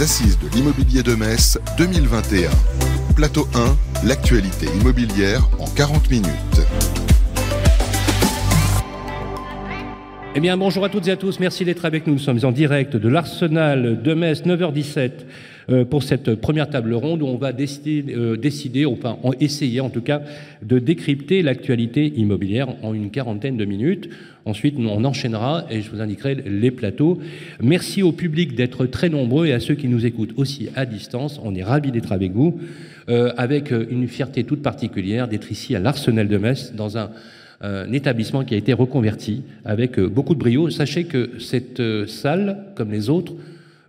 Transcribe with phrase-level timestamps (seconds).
[0.00, 2.50] Assises de l'immobilier de Metz 2021.
[3.14, 6.95] Plateau 1, l'actualité immobilière en 40 minutes.
[10.38, 11.40] Eh bien, bonjour à toutes et à tous.
[11.40, 12.12] Merci d'être avec nous.
[12.12, 15.10] Nous sommes en direct de l'Arsenal de Metz, 9h17,
[15.70, 19.88] euh, pour cette première table ronde où on va décider, euh, décider enfin, essayer en
[19.88, 20.20] tout cas,
[20.60, 24.10] de décrypter l'actualité immobilière en une quarantaine de minutes.
[24.44, 27.18] Ensuite, on enchaînera et je vous indiquerai les plateaux.
[27.62, 31.40] Merci au public d'être très nombreux et à ceux qui nous écoutent aussi à distance.
[31.42, 32.60] On est ravis d'être avec vous,
[33.08, 37.08] euh, avec une fierté toute particulière d'être ici à l'Arsenal de Metz dans un
[37.60, 40.70] un établissement qui a été reconverti avec euh, beaucoup de brio.
[40.70, 43.32] Sachez que cette euh, salle, comme les autres,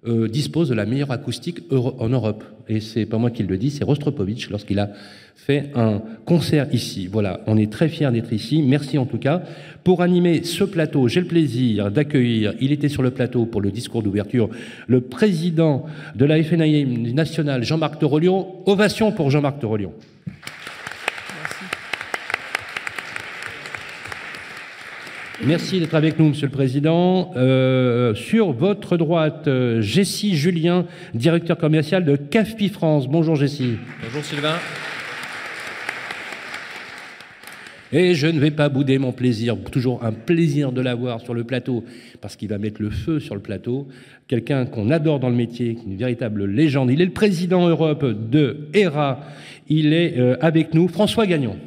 [0.07, 2.43] euh, dispose de la meilleure acoustique en Europe.
[2.69, 4.91] Et c'est pas moi qui le dis, c'est Rostropovitch lorsqu'il a
[5.35, 7.07] fait un concert ici.
[7.07, 8.61] Voilà, on est très fiers d'être ici.
[8.61, 9.41] Merci en tout cas.
[9.83, 13.71] Pour animer ce plateau, j'ai le plaisir d'accueillir, il était sur le plateau pour le
[13.71, 14.49] discours d'ouverture,
[14.87, 18.47] le président de la FNIA nationale, Jean-Marc Torolion.
[18.65, 19.93] Ovation pour Jean-Marc Torolion.
[25.45, 27.31] Merci d'être avec nous, Monsieur le Président.
[27.35, 33.07] Euh, sur votre droite, euh, Jessie Julien, directeur commercial de CAFPI France.
[33.07, 33.75] Bonjour Jessie.
[34.03, 34.55] Bonjour Sylvain.
[37.93, 41.43] Et je ne vais pas bouder mon plaisir, toujours un plaisir de l'avoir sur le
[41.43, 41.85] plateau,
[42.19, 43.87] parce qu'il va mettre le feu sur le plateau.
[44.27, 46.89] Quelqu'un qu'on adore dans le métier, une véritable légende.
[46.91, 49.21] Il est le président Europe de ERA.
[49.69, 51.57] Il est euh, avec nous, François Gagnon.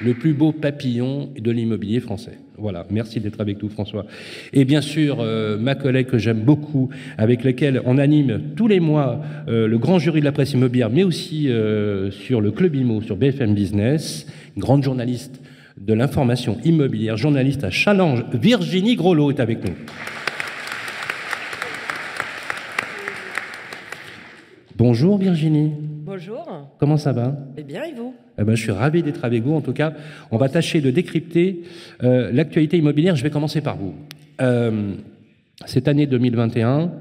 [0.00, 2.38] Le plus beau papillon de l'immobilier français.
[2.56, 4.06] Voilà, merci d'être avec nous François.
[4.52, 8.80] Et bien sûr, euh, ma collègue que j'aime beaucoup, avec laquelle on anime tous les
[8.80, 12.74] mois euh, le grand jury de la presse immobilière, mais aussi euh, sur le Club
[12.74, 14.26] Immo, sur BFM Business,
[14.56, 15.40] grande journaliste
[15.80, 19.74] de l'information immobilière, journaliste à Challenge, Virginie Grolot est avec nous.
[24.76, 25.87] Bonjour Virginie.
[26.08, 26.70] Bonjour.
[26.78, 27.36] Comment ça va?
[27.58, 28.14] Eh bien, et vous?
[28.38, 29.52] Eh ben, Je suis ravi d'être avec vous.
[29.52, 29.92] En tout cas,
[30.30, 31.64] on va tâcher de décrypter
[32.02, 33.14] euh, l'actualité immobilière.
[33.14, 33.94] Je vais commencer par vous.
[34.40, 34.94] Euh,
[35.66, 36.92] cette année 2021,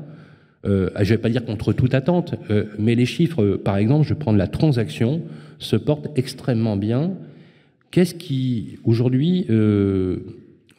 [0.66, 2.35] euh, je ne vais pas dire contre toute attente,
[2.78, 5.22] mais les chiffres, par exemple, je vais prendre la transaction,
[5.57, 7.12] se portent extrêmement bien.
[7.91, 9.46] Qu'est-ce qui, aujourd'hui,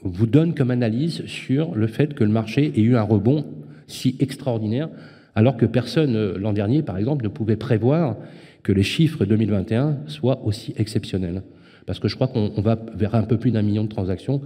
[0.02, 3.46] vous donne comme analyse sur le fait que le marché ait eu un rebond
[3.86, 4.90] si extraordinaire?
[5.38, 8.16] Alors que personne euh, l'an dernier, par exemple, ne pouvait prévoir
[8.64, 11.44] que les chiffres 2021 soient aussi exceptionnels.
[11.86, 14.42] Parce que je crois qu'on va vers un peu plus d'un million de transactions,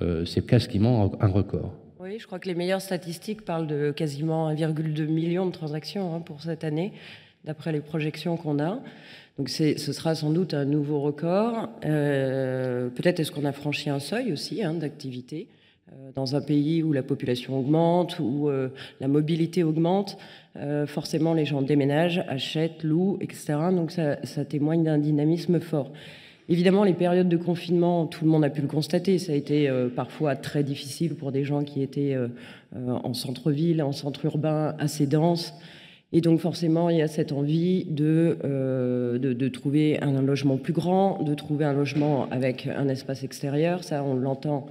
[0.00, 1.72] euh, c'est quasiment un record.
[2.00, 6.18] Oui, je crois que les meilleures statistiques parlent de quasiment 1,2 million de transactions hein,
[6.18, 6.92] pour cette année,
[7.44, 8.80] d'après les projections qu'on a.
[9.38, 11.68] Donc ce sera sans doute un nouveau record.
[11.84, 15.46] Euh, peut-être est-ce qu'on a franchi un seuil aussi hein, d'activité.
[15.92, 18.68] Euh, dans un pays où la population augmente, où euh,
[19.00, 20.18] la mobilité augmente,
[20.56, 23.54] euh, forcément les gens déménagent, achètent, louent, etc.
[23.72, 25.92] Donc ça, témoigne d'un dynamisme fort.
[26.48, 29.70] Évidemment, les périodes de confinement, tout le monde a pu le constater, ça a été
[29.94, 32.16] parfois très difficile pour des gens qui étaient
[32.74, 35.54] en centre-ville, en centre urbain assez dense.
[36.12, 40.72] Et donc forcément, il y a cette envie de, de, de, trouver un logement plus
[40.72, 43.84] grand, de trouver un logement avec un espace extérieur.
[43.84, 44.66] Ça, on l'entend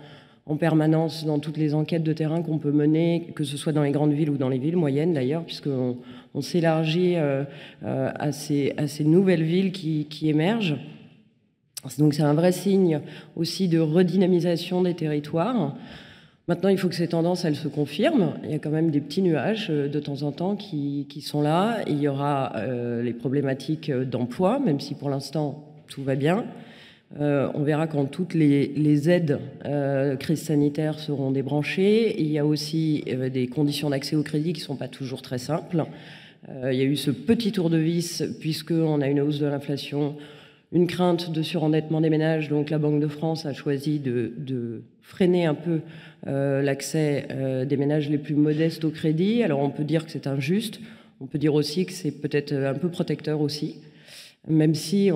[0.52, 3.84] en permanence dans toutes les enquêtes de terrain qu'on peut mener, que ce soit dans
[3.84, 5.98] les grandes villes ou dans les villes moyennes d'ailleurs, puisqu'on
[6.34, 7.46] on, s'élargit euh,
[7.86, 8.76] euh, à, ces,
[9.06, 10.78] nouvelles villes qui, émergent.
[11.98, 13.00] Donc c'est un vrai signe
[13.38, 15.76] aussi de redynamisation des territoires.
[16.50, 18.34] Maintenant, il faut que ces tendances, elles se confirment.
[18.44, 21.42] Il y a quand même des petits nuages euh, de temps en temps qui sont
[21.42, 21.78] là.
[21.88, 22.54] il y aura
[23.02, 26.44] les problématiques d'emploi, même si pour l'instant tout va bien.
[27.20, 32.20] Euh, on verra quand toutes les, aides euh, crise sanitaire seront débranchées.
[32.22, 35.22] Il y a aussi euh, des conditions d'accès au crédit qui ne sont pas toujours
[35.22, 35.84] très simples.
[36.48, 40.16] il y a eu ce petit tour de vis, puisqu'on a une hausse de l'inflation,
[40.72, 42.50] une crainte de surendettement des ménages.
[42.50, 45.82] Donc la Banque de France a choisi de, freiner un peu
[46.26, 47.28] l'accès
[47.68, 49.44] des ménages les plus modestes au crédit.
[49.44, 50.80] Alors on peut dire que c'est injuste.
[51.20, 53.76] On peut dire aussi que c'est peut-être un peu protecteur aussi
[54.48, 55.12] même si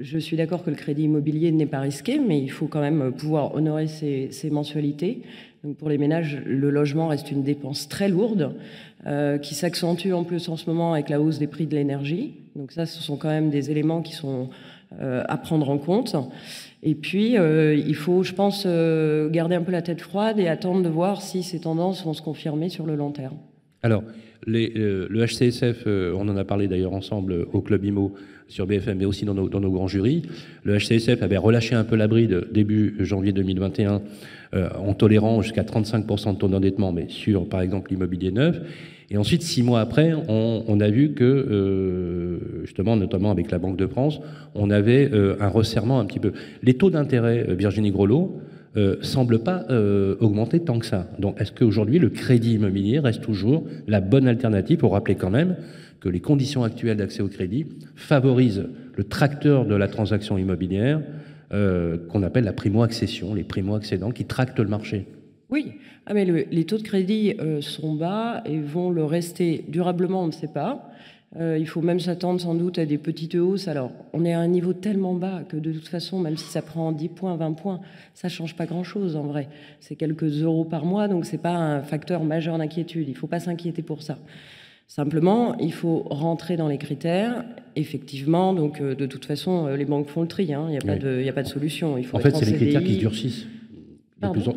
[0.00, 3.12] je suis d'accord que le crédit immobilier n'est pas risqué, mais il faut quand même
[3.12, 5.22] pouvoir honorer ses, mensualités.
[5.64, 8.54] Donc pour les ménages, le logement reste une dépense très lourde,
[9.04, 12.34] euh, qui s'accentue en plus en ce moment avec la hausse des prix de l'énergie.
[12.54, 14.48] Donc ça, ce sont quand même des éléments qui sont
[15.00, 16.14] euh, à prendre en compte.
[16.84, 20.82] Et puis, euh, il faut, je pense, garder un peu la tête froide et attendre
[20.82, 23.38] de voir si ces tendances vont se confirmer sur le long terme.
[23.82, 24.04] Alors,
[24.46, 28.14] le HCSF, on en a parlé d'ailleurs ensemble au Club IMO,
[28.52, 30.22] sur BFM, mais aussi dans nos, grands jurys.
[30.62, 34.02] Le HCSF avait relâché un peu la bride début janvier 2021
[34.54, 38.60] euh, en tolérant jusqu'à 35% de taux d'endettement, mais sur, par exemple, l'immobilier neuf.
[39.10, 43.76] Et ensuite, six mois après, on, a vu que, euh, justement, notamment avec la Banque
[43.76, 44.20] de France,
[44.54, 46.32] on avait euh, un resserrement un petit peu.
[46.62, 48.40] Les taux d'intérêt, Virginie Grelot,
[48.78, 49.66] euh, semble pas
[50.20, 51.08] augmenter tant que ça.
[51.18, 54.78] Donc, est-ce qu'aujourd'hui, le crédit immobilier reste toujours la bonne alternative?
[54.78, 55.56] Pour rappeler quand même
[56.02, 57.64] que les conditions actuelles d'accès au crédit
[57.94, 61.00] favorisent le tracteur de la transaction immobilière
[61.52, 65.06] euh, qu'on appelle la primo-accession, les primo-accédants qui tractent le marché.
[65.48, 65.74] Oui,
[66.06, 70.26] ah, mais les taux de crédit euh, sont bas et vont le rester durablement, on
[70.26, 70.90] ne sait pas.
[71.38, 73.68] Euh, il faut même s'attendre sans doute à des petites hausses.
[73.68, 76.62] Alors, on est à un niveau tellement bas que de toute façon, même si ça
[76.62, 77.80] prend 10 points, 20 points,
[78.12, 79.48] ça ne change pas grand-chose en vrai.
[79.78, 83.08] C'est quelques euros par mois, donc ce n'est pas un facteur majeur d'inquiétude.
[83.08, 84.18] Il ne faut pas s'inquiéter pour ça.
[84.86, 87.44] Simplement, il faut rentrer dans les critères.
[87.76, 90.52] Effectivement, donc euh, de toute façon, euh, les banques font le tri.
[90.52, 90.66] Hein.
[90.68, 91.96] Il n'y a, pas de, a pas de solution.
[91.96, 93.46] Il faut en fait, c'est les critères qui durcissent.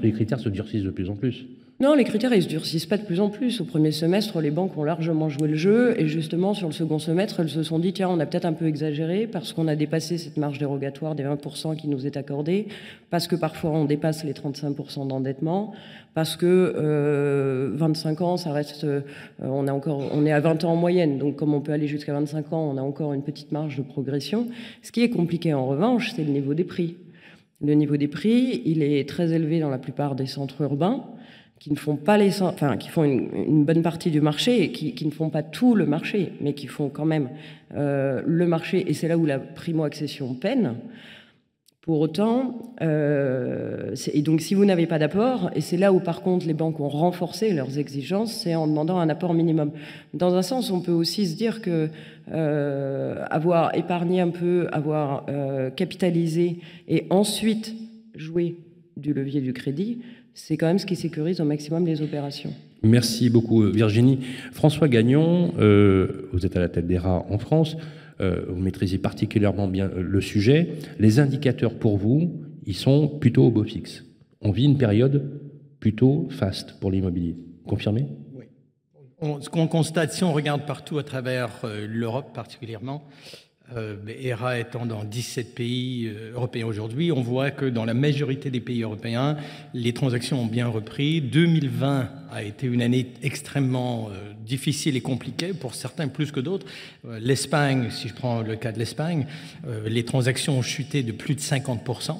[0.01, 1.45] les critères se durcissent de plus en plus.
[1.81, 3.59] Non, les critères, ils se durcissent pas de plus en plus.
[3.59, 5.93] Au premier semestre, les banques ont largement joué le jeu.
[5.99, 8.53] Et justement, sur le second semestre, elles se sont dit, tiens, on a peut-être un
[8.53, 12.67] peu exagéré parce qu'on a dépassé cette marge dérogatoire des 20% qui nous est accordée,
[13.09, 15.73] parce que parfois on dépasse les 35% d'endettement,
[16.13, 19.01] parce que euh, 25 ans, ça reste, euh,
[19.41, 21.17] on, a encore, on est à 20 ans en moyenne.
[21.17, 23.83] Donc, comme on peut aller jusqu'à 25 ans, on a encore une petite marge de
[23.83, 24.47] progression.
[24.81, 26.95] Ce qui est compliqué en revanche, c'est le niveau des prix.
[27.61, 31.03] Le niveau des prix, il est très élevé dans la plupart des centres urbains
[31.65, 35.03] qui ne font pas les, enfin, qui font une, bonne partie du marché et qui,
[35.03, 37.29] ne font pas tout le marché, mais qui font quand même
[37.73, 38.87] euh, le marché.
[38.87, 40.75] Et c'est là où la primo-accession peine.
[41.81, 46.21] Pour autant, euh, et donc si vous n'avez pas d'apport, et c'est là où par
[46.21, 49.71] contre les banques ont renforcé leurs exigences, c'est en demandant un apport minimum.
[50.13, 51.89] Dans un sens, on peut aussi se dire que
[52.31, 55.25] euh, avoir épargné un peu, avoir
[55.75, 57.73] capitalisé et ensuite
[58.13, 58.55] joué
[58.97, 60.01] du levier du crédit,
[60.35, 62.53] c'est quand même ce qui sécurise au maximum les opérations.
[62.83, 64.19] Merci beaucoup Virginie.
[64.51, 67.77] François Gagnon, euh, vous êtes à la tête des rats en France,
[68.19, 70.73] euh, vous maîtrisez particulièrement bien euh, le sujet.
[70.99, 74.03] Les indicateurs pour vous, ils sont plutôt au beau fixe.
[74.41, 75.41] On vit une période
[75.79, 77.37] plutôt faste pour l'immobilier.
[77.65, 78.05] Confirmé?
[78.33, 78.45] Oui.
[79.41, 83.07] ce qu'on constate, si on regarde partout à travers l'Europe particulièrement,
[83.75, 88.51] euh, ERA étant dans 17 pays euh, européens aujourd'hui, on voit que dans la majorité
[88.51, 89.37] des pays européens,
[89.73, 91.19] les transactions ont bien repris.
[91.19, 96.67] 2020 a été une année extrêmement euh, difficile et compliquée, pour certains plus que d'autres.
[97.19, 99.25] L'Espagne, si je prends le cas de l'Espagne,
[99.87, 102.17] les transactions ont chuté de plus de 50%.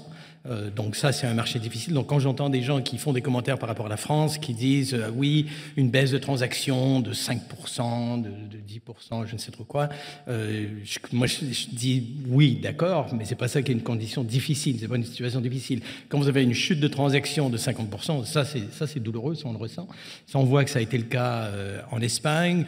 [0.48, 1.94] Euh, donc ça, c'est un marché difficile.
[1.94, 4.54] Donc quand j'entends des gens qui font des commentaires par rapport à la France, qui
[4.54, 9.64] disent euh, oui, une baisse de transactions de 5%, de, 10%, je ne sais trop
[9.64, 9.90] quoi,
[10.28, 10.68] euh,
[11.12, 11.38] moi je,
[11.72, 15.06] dis oui, d'accord, mais c'est pas ça qui est une condition difficile, c'est pas une
[15.06, 15.82] situation difficile.
[16.10, 19.48] Quand vous avez une chute de transactions de 50%, ça c'est ça c'est douloureux, ça
[19.48, 19.88] on le ressent.
[20.28, 21.50] Ça on voit que ça a été le cas
[21.92, 22.66] en Espagne,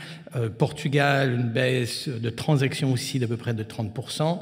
[0.58, 4.40] Portugal, une baisse de transactions aussi d'à peu près de 30%.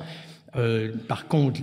[0.58, 1.60] Euh, par contre,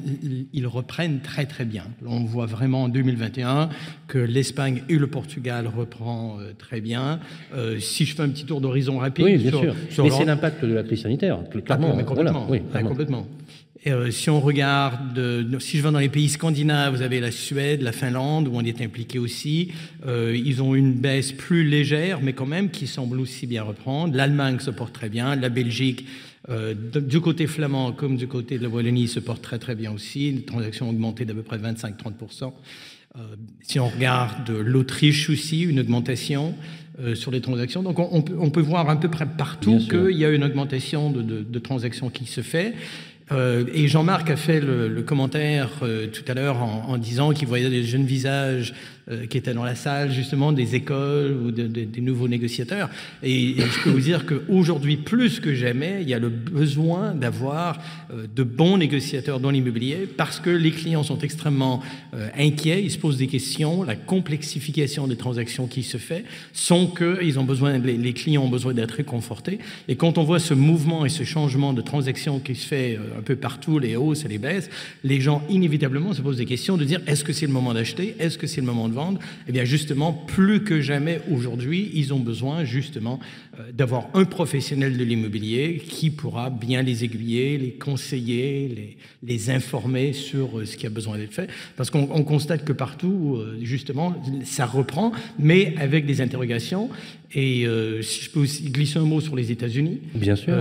[0.53, 1.85] ils reprennent très très bien.
[2.07, 3.71] On voit vraiment en 2021
[4.09, 7.21] que l'Espagne et le Portugal reprend euh, très bien.
[7.55, 9.75] Euh, si je fais un petit tour d'horizon rapide, oui, bien sûr.
[10.03, 11.97] mais c'est l'impact de la crise sanitaire, clairement.
[11.99, 12.47] Ah, complètement.
[12.51, 13.27] oui, complètement.
[14.11, 15.19] si on regarde,
[15.59, 18.63] si je vais dans les pays scandinaves, vous avez la Suède, la Finlande, où on
[18.63, 19.73] est impliqué aussi.
[20.07, 24.15] ils ont une baisse plus légère, mais quand même qui semble aussi bien reprendre.
[24.17, 26.05] L'Allemagne se porte très bien, la Belgique
[26.49, 29.93] euh, du côté flamand comme du côté de la Wallonie se porte très très bien
[29.93, 30.33] aussi.
[30.33, 32.53] Les transactions ont augmenté d'à peu près 25-30%.
[33.15, 33.21] Euh,
[33.61, 36.55] si on regarde l'Autriche aussi, une augmentation
[37.01, 37.83] euh, sur les transactions.
[37.83, 41.59] Donc on, peut, voir à peu près partout qu'il y a une augmentation de, de
[41.59, 42.75] transactions qui se fait.
[43.33, 47.71] Euh, et Jean-Marc a fait le, commentaire euh, tout à l'heure en, disant qu'il voyait
[47.71, 48.75] des jeunes visages
[49.11, 52.89] euh, qui étaient dans la salle, justement, des écoles ou des nouveaux négociateurs.
[53.23, 57.81] Et, je peux vous dire qu'aujourd'hui, plus que jamais, il y a le besoin d'avoir
[58.13, 61.83] de bons négociateurs dans l'immobilier parce que les clients sont extrêmement
[62.37, 67.19] inquiets, ils se posent des questions, la complexification des transactions qui se fait sont que
[67.23, 69.59] ils ont besoin, les, les clients ont besoin d'être réconfortés.
[69.89, 73.23] Et quand on voit ce mouvement et ce changement de transactions qui se fait un
[73.23, 74.71] peu partout, les hausses et les baisses,
[75.05, 78.17] les gens inévitablement se posent des questions de dire est-ce que c'est le moment d'acheter?
[78.19, 79.19] Est-ce que c'est le moment de de vente,
[79.49, 83.19] eh bien justement, plus que jamais aujourd'hui, ils ont besoin justement
[83.59, 89.51] euh, d'avoir un professionnel de l'immobilier qui pourra bien les aiguiller, les conseiller, les, les
[89.51, 91.51] informer sur euh, ce qui a besoin d'être fait.
[91.77, 96.89] Parce qu'on constate que partout, euh, justement, ça reprend, mais avec des interrogations.
[97.35, 97.67] Et
[98.03, 100.53] si je peux aussi glisser un mot sur les États-Unis, bien sûr,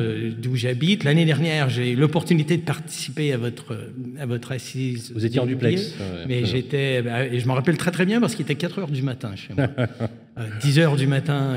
[0.41, 1.03] d'où j'habite.
[1.03, 5.11] L'année dernière, j'ai eu l'opportunité de participer à votre à votre assise.
[5.13, 5.93] Vous étiez en duplex,
[6.29, 8.91] mais j'étais, bah, et je m'en rappelle très très bien parce qu'il était 4 heures
[8.91, 9.67] du matin chez moi.
[10.61, 11.55] 10 heures du matin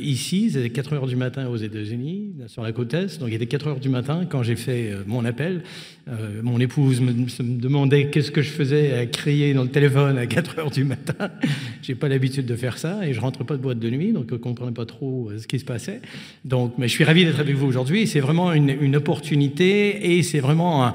[0.00, 3.18] ici, c'était 4 heures du matin aux États-Unis, sur la côte Est.
[3.20, 5.62] Donc il était 4 heures du matin quand j'ai fait euh, mon appel.
[6.08, 7.12] Euh, mon épouse me,
[7.58, 11.30] demandait qu'est-ce que je faisais à crier dans le téléphone à 4 heures du matin.
[11.82, 14.26] J'ai pas l'habitude de faire ça et je rentre pas de boîte de nuit, donc
[14.30, 16.00] je comprenais pas trop euh, ce qui se passait.
[16.44, 18.06] Donc, je suis ravi d'être avec vous aujourd'hui.
[18.06, 20.92] C'est vraiment une, opportunité et c'est vraiment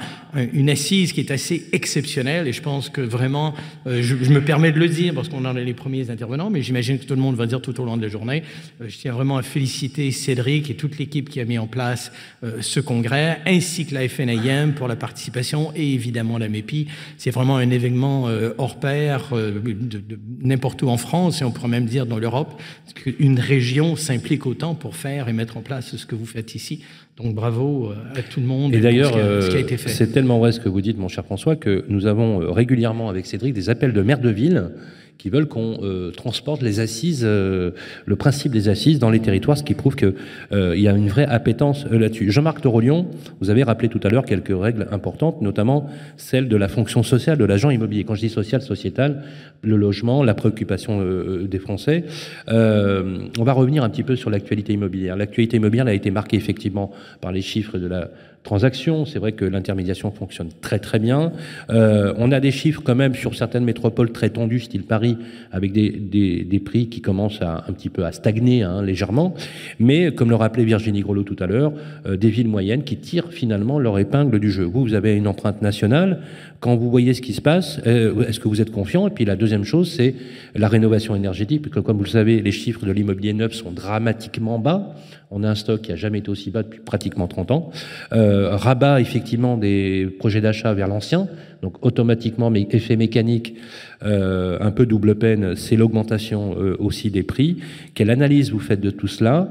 [0.53, 2.47] une assise qui est assez exceptionnelle.
[2.47, 3.53] Et je pense que vraiment,
[3.85, 6.97] je, me permets de le dire parce qu'on en est les premiers intervenants, mais j'imagine
[6.97, 8.43] que tout le monde va dire tout au long de la journée.
[8.79, 12.11] je tiens vraiment à féliciter Cédric et toute l'équipe qui a mis en place
[12.43, 16.87] euh, ce congrès, ainsi que la FNIM pour la participation et évidemment la MEPI.
[17.17, 21.51] C'est vraiment un événement euh, hors pair euh, de, n'importe où en France et on
[21.51, 22.59] pourrait même dire dans l'Europe
[22.95, 26.83] qu'une région s'implique autant pour faire et mettre en place ce que vous faites ici.
[27.17, 28.73] Donc bravo à tout le monde.
[28.73, 29.17] Et d'ailleurs,
[29.87, 33.25] c'est tellement vrai ce que vous dites, mon cher François, que nous avons régulièrement avec
[33.25, 34.71] Cédric des appels de maires de ville
[35.19, 37.71] qui veulent qu'on euh, transporte les assises, euh,
[38.05, 40.15] le principe des assises dans les territoires, ce qui prouve qu'il
[40.53, 42.31] euh, y a une vraie appétence là-dessus.
[42.31, 43.05] Jean-Marc Torolion,
[43.41, 47.37] vous avez rappelé tout à l'heure quelques règles importantes, notamment celle de la fonction sociale
[47.37, 48.05] de l'agent immobilier.
[48.05, 49.23] Quand je dis social, sociétal,
[49.61, 51.03] le logement, la préoccupation
[51.43, 52.05] des Français.
[52.47, 55.17] on va revenir un petit peu sur l'actualité immobilière.
[55.17, 58.09] L'actualité immobilière a été marquée effectivement par les chiffres de la
[58.43, 59.05] transactions.
[59.05, 61.31] C'est vrai que l'intermédiation fonctionne très très bien.
[61.69, 65.17] Euh, on a des chiffres quand même sur certaines métropoles très tendues, style Paris,
[65.51, 69.33] avec des, prix qui commencent à, un petit peu à stagner hein, légèrement.
[69.79, 71.73] Mais comme le rappelait Virginie Grelot tout à l'heure,
[72.05, 74.63] euh, des villes moyennes qui tirent finalement leur épingle du jeu.
[74.63, 76.21] Vous, vous avez une empreinte nationale.
[76.59, 79.07] Quand vous voyez ce qui se passe, euh, est-ce que vous êtes confiant?
[79.07, 80.15] Et puis la deuxième chose, c'est
[80.55, 84.59] la rénovation énergétique, puisque comme vous le savez, les chiffres de l'immobilier neuf sont dramatiquement
[84.59, 84.93] bas.
[85.31, 87.71] On a un stock qui a jamais été aussi bas depuis pratiquement 30 ans.
[88.11, 91.29] Euh, rabat effectivement des projets d'achat vers l'ancien,
[91.61, 93.55] donc automatiquement, effet mécanique,
[94.03, 97.57] euh, un peu double peine, c'est l'augmentation aussi des prix.
[97.93, 99.49] Quelle analyse vous faites de tout cela?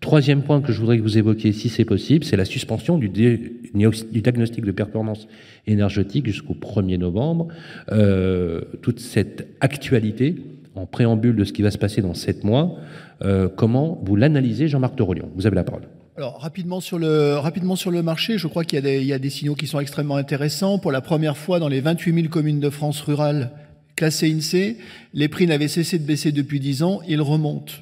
[0.00, 3.08] Troisième point que je voudrais que vous évoquiez, si c'est possible, c'est la suspension du,
[3.08, 5.26] diagnostic de performance
[5.66, 7.48] énergétique jusqu'au 1er novembre.
[7.90, 10.36] Euh, toute cette actualité
[10.76, 12.76] en préambule de ce qui va se passer dans sept mois,
[13.22, 15.82] euh, comment vous l'analysez, Jean-Marc Torolion Vous avez la parole.
[16.16, 19.54] Alors rapidement sur le rapidement sur le marché, je crois qu'il y, a des signaux
[19.54, 20.78] qui sont extrêmement intéressants.
[20.78, 23.50] Pour la première fois dans les 28 000 communes de France rurales
[23.94, 24.78] classées INSEE,
[25.14, 27.74] les prix n'avaient cessé de baisser depuis 10 ans, ils remontent.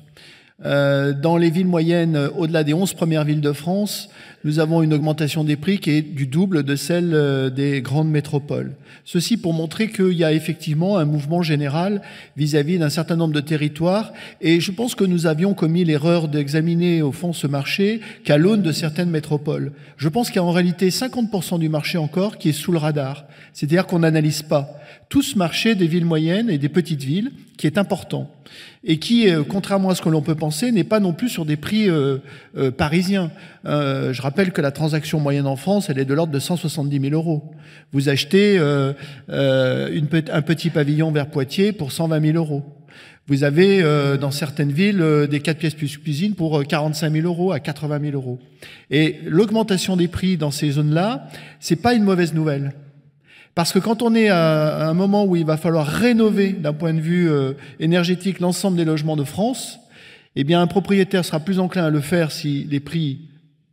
[0.64, 4.08] Euh, dans les villes moyennes, euh, au-delà des 11 premières villes de France,
[4.46, 8.08] nous avons une augmentation des prix qui est du double de celle euh, des grandes
[8.08, 8.76] métropoles.
[9.04, 12.00] Ceci pour montrer qu'il y a effectivement un mouvement général
[12.36, 14.12] vis-à-vis d'un certain nombre de territoires.
[14.40, 18.62] Et je pense que nous avions commis l'erreur d'examiner au fond ce marché qu'à l'aune
[18.62, 19.72] de certaines métropoles.
[19.96, 22.78] Je pense qu'il y a en réalité 50% du marché encore qui est sous le
[22.78, 23.26] radar.
[23.52, 27.66] C'est-à-dire qu'on n'analyse pas tout ce marché des villes moyennes et des petites villes qui
[27.66, 28.30] est important
[28.84, 31.44] et qui, euh, contrairement à ce que l'on peut penser, n'est pas non plus sur
[31.44, 32.18] des prix euh,
[32.76, 33.30] parisiens.
[33.64, 37.14] je rappelle que la transaction moyenne en France, elle est de l'ordre de 170 000
[37.14, 37.54] euros.
[37.92, 38.96] Vous achetez une,
[39.28, 42.62] un petit pavillon vers Poitiers pour 120 000 euros.
[43.28, 43.82] Vous avez
[44.20, 48.12] dans certaines villes des 4 pièces plus cuisine pour 45 000 euros à 80 000
[48.14, 48.38] euros.
[48.90, 51.26] Et l'augmentation des prix dans ces zones-là,
[51.58, 52.72] c'est pas une mauvaise nouvelle.
[53.56, 56.92] Parce que quand on est à un moment où il va falloir rénover d'un point
[56.92, 59.80] de vue euh, énergétique l'ensemble des logements de France,
[60.36, 63.25] eh bien un propriétaire sera plus enclin à le faire si les prix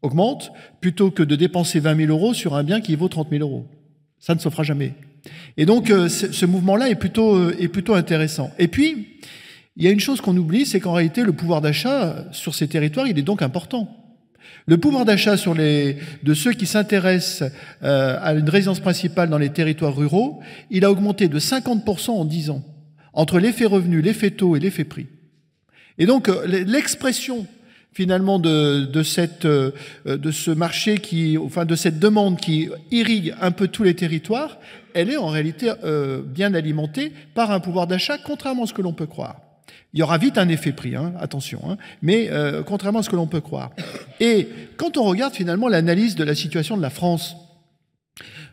[0.04, 3.42] augmentent, plutôt que de dépenser 20 000 euros sur un bien qui vaut 30 000
[3.42, 3.66] euros.
[4.20, 4.94] Ça ne se jamais.
[5.58, 8.52] Et donc euh, ce mouvement-là est plutôt, euh, est plutôt intéressant.
[8.60, 9.20] Et puis,
[9.76, 12.68] il y a une chose qu'on oublie, c'est qu'en réalité, le pouvoir d'achat sur ces
[12.68, 13.90] territoires, il est donc important.
[14.66, 17.50] Le pouvoir d'achat sur les, de ceux qui s'intéressent
[17.82, 22.26] euh, à une résidence principale dans les territoires ruraux, il a augmenté de 50% en
[22.26, 22.64] 10 ans,
[23.14, 25.08] entre l'effet revenu, l'effet taux et l'effet prix.
[25.98, 27.46] Et donc l'expression
[27.94, 29.72] finalement de, cette, euh,
[30.06, 34.58] ce marché qui, enfin de cette demande qui irrigue un peu tous les territoires,
[34.94, 35.72] elle est en réalité
[36.26, 39.38] bien alimentée par un pouvoir d'achat, contrairement à ce que l'on peut croire.
[39.94, 43.12] Il y aura vite un effet prix, hein, attention, hein, mais euh, contrairement à ce
[43.12, 43.72] que l'on peut croire.
[44.20, 47.36] Et quand on regarde finalement l'analyse de la situation de la France,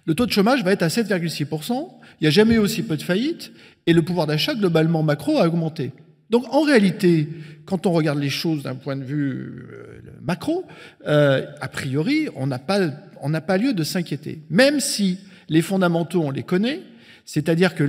[0.04, 1.88] le taux de chômage va être à 7,6%,
[2.20, 3.52] il n'y a jamais eu aussi peu de faillites,
[3.86, 5.92] et le pouvoir d'achat globalement macro a augmenté.
[6.30, 7.28] Donc en réalité,
[7.66, 10.64] quand on regarde les choses d'un point de vue euh, macro,
[11.06, 14.40] euh, a priori, on n'a pas, lieu de s'inquiéter.
[14.48, 15.18] Même si
[15.48, 16.80] les fondamentaux, on les connaît,
[17.26, 17.84] c'est-à-dire que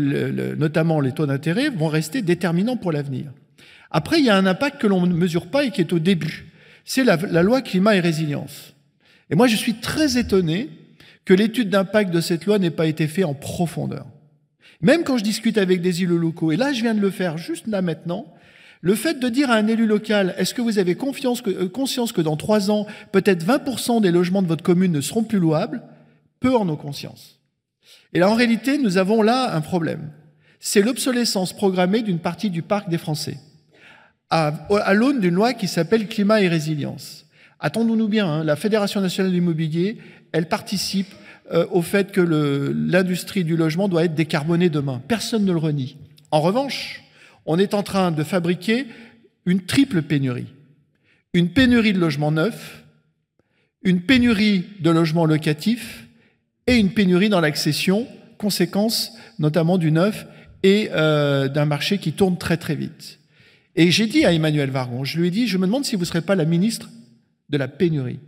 [0.55, 3.31] notamment les taux d'intérêt vont rester déterminants pour l'avenir.
[3.91, 5.99] Après, il y a un impact que l'on ne mesure pas et qui est au
[5.99, 6.47] début.
[6.85, 8.73] C'est la loi climat et résilience.
[9.29, 10.69] Et moi, je suis très étonné
[11.25, 14.05] que l'étude d'impact de cette loi n'ait pas été faite en profondeur.
[14.81, 17.37] Même quand je discute avec des élus locaux, et là je viens de le faire
[17.37, 18.33] juste là maintenant,
[18.81, 22.21] le fait de dire à un élu local, est-ce que vous avez euh, conscience que
[22.21, 25.83] dans trois ans, peut-être 20% des logements de votre commune ne seront plus louables,
[26.39, 27.39] peu en ont conscience.
[28.13, 30.09] Et là, en réalité, nous avons là un problème.
[30.59, 33.37] C'est l'obsolescence programmée d'une partie du parc des Français,
[34.31, 34.47] à,
[34.83, 37.27] à l'aune d'une loi qui s'appelle Climat et Résilience.
[37.59, 39.99] Attendons-nous bien, hein, la Fédération nationale de l'immobilier,
[40.31, 41.13] elle participe
[41.53, 45.01] euh, au fait que l'industrie du logement doit être décarbonée demain.
[45.07, 45.97] Personne ne le renie.
[46.31, 47.03] En revanche,
[47.45, 48.85] on est en train de fabriquer
[49.45, 50.47] une triple pénurie.
[51.33, 52.83] Une pénurie de logements neufs,
[53.83, 56.07] une pénurie de logements locatifs
[56.67, 60.27] et une pénurie dans l'accession, conséquence notamment du neuf
[60.63, 63.19] et euh, d'un marché qui tourne très très vite.
[63.75, 66.01] Et j'ai dit à Emmanuel Vargon, je lui ai dit, je me demande si vous
[66.01, 66.89] ne serez pas la ministre
[67.49, 68.19] de la pénurie.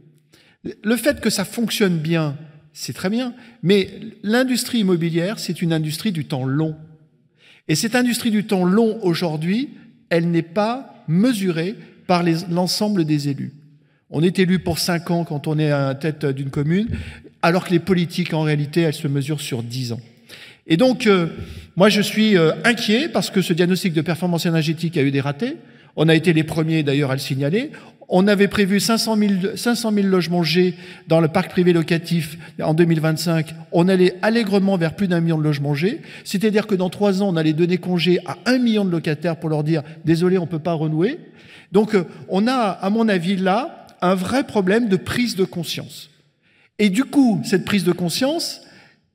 [0.83, 2.37] Le fait que ça fonctionne bien,
[2.73, 3.89] c'est très bien, mais
[4.23, 6.75] l'industrie immobilière, c'est une industrie du temps long.
[7.67, 9.69] Et cette industrie du temps long, aujourd'hui,
[10.09, 11.75] elle n'est pas mesurée
[12.07, 13.53] par l'ensemble des élus.
[14.09, 16.89] On est élu pour cinq ans quand on est à la tête d'une commune,
[17.41, 20.01] alors que les politiques, en réalité, elles se mesurent sur dix ans.
[20.65, 21.27] Et donc, euh,
[21.75, 25.21] moi, je suis euh, inquiet parce que ce diagnostic de performance énergétique a eu des
[25.21, 25.57] ratés.
[25.95, 27.71] On a été les premiers, d'ailleurs, à le signaler.
[28.09, 30.75] On avait prévu 500 000, logements G
[31.07, 33.55] dans le parc privé locatif en 2025.
[33.71, 36.01] On allait allègrement vers plus d'un million de logements G.
[36.23, 39.49] C'est-à-dire que dans trois ans, on allait donner congé à un million de locataires pour
[39.49, 41.19] leur dire désolé, on ne peut pas renouer.
[41.71, 46.09] Donc, euh, on a, à mon avis, là, un vrai problème de prise de conscience.
[46.79, 48.61] Et du coup, cette prise de conscience,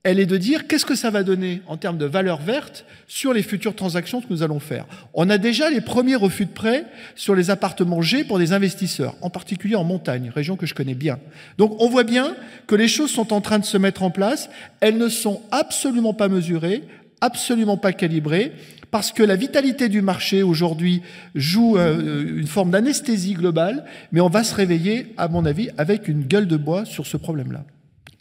[0.05, 3.33] elle est de dire qu'est-ce que ça va donner en termes de valeur verte sur
[3.33, 4.87] les futures transactions que nous allons faire.
[5.12, 6.85] On a déjà les premiers refus de prêt
[7.17, 10.95] sur les appartements G pour des investisseurs, en particulier en montagne, région que je connais
[10.95, 11.19] bien.
[11.59, 12.37] Donc on voit bien
[12.67, 14.49] que les choses sont en train de se mettre en place,
[14.81, 16.85] elles ne sont absolument pas mesurées,
[17.21, 18.52] absolument pas calibrées,
[18.90, 21.02] parce que la vitalité du marché aujourd'hui
[21.35, 26.09] joue euh, une forme d'anesthésie globale, mais on va se réveiller, à mon avis, avec
[26.09, 27.64] une gueule de bois sur ce problème-là.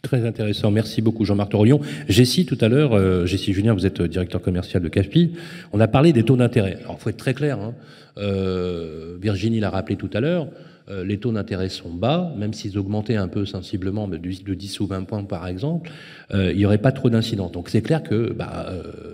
[0.02, 0.70] Très intéressant.
[0.70, 1.80] Merci beaucoup, Jean-Marc Torion.
[2.08, 5.32] Jessie, tout à l'heure, euh, Jessie Julien, vous êtes directeur commercial de CAFPI.
[5.72, 6.78] On a parlé des taux d'intérêt.
[6.84, 7.58] Alors, il faut être très clair.
[7.58, 7.74] Hein.
[8.16, 10.46] Euh, Virginie l'a rappelé tout à l'heure.
[10.88, 14.86] Euh, les taux d'intérêt sont bas, même s'ils augmentaient un peu sensiblement de, 10 ou
[14.86, 15.90] 20 points par exemple,
[16.32, 17.50] il n'y aurait pas trop d'incidents.
[17.50, 18.72] Donc c'est clair que bah,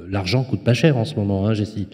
[0.09, 1.89] l'argent coûte pas cher en ce moment, hein, Jessie.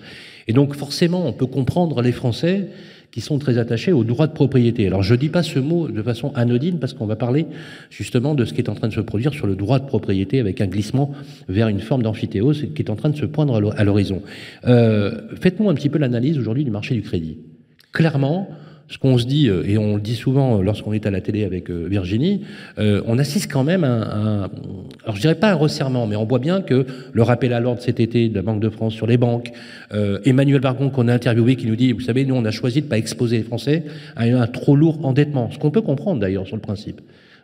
[0.48, 2.68] Et donc forcément, on peut comprendre les Français
[3.10, 4.86] qui sont très attachés au droit de propriété.
[4.86, 7.46] Alors je ne dis pas ce mot de façon anodine parce qu'on va parler
[7.90, 10.40] justement de ce qui est en train de se produire sur le droit de propriété
[10.40, 11.12] avec un glissement
[11.48, 14.22] vers une forme d'amphithéose qui est en train de se poindre à l'horizon.
[14.66, 17.38] Euh, Faites-nous un petit peu l'analyse aujourd'hui du marché du crédit.
[17.92, 18.48] Clairement,
[18.90, 21.20] ce qu'on se dit, euh, et on le dit souvent euh, lorsqu'on est à la
[21.20, 22.42] télé avec euh, Virginie,
[22.76, 24.50] on assiste quand même à un,
[25.04, 27.80] alors je dirais pas un resserrement, mais on voit bien que le rappel à l'ordre
[27.80, 29.52] cet été de la Banque de France sur les banques,
[30.24, 32.86] Emmanuel Vargon qu'on a interviewé qui nous dit, vous savez, nous on a choisi de
[32.86, 33.84] pas exposer les Français
[34.16, 37.00] à un, trop lourd endettement, ce qu'on peut comprendre d'ailleurs sur le principe.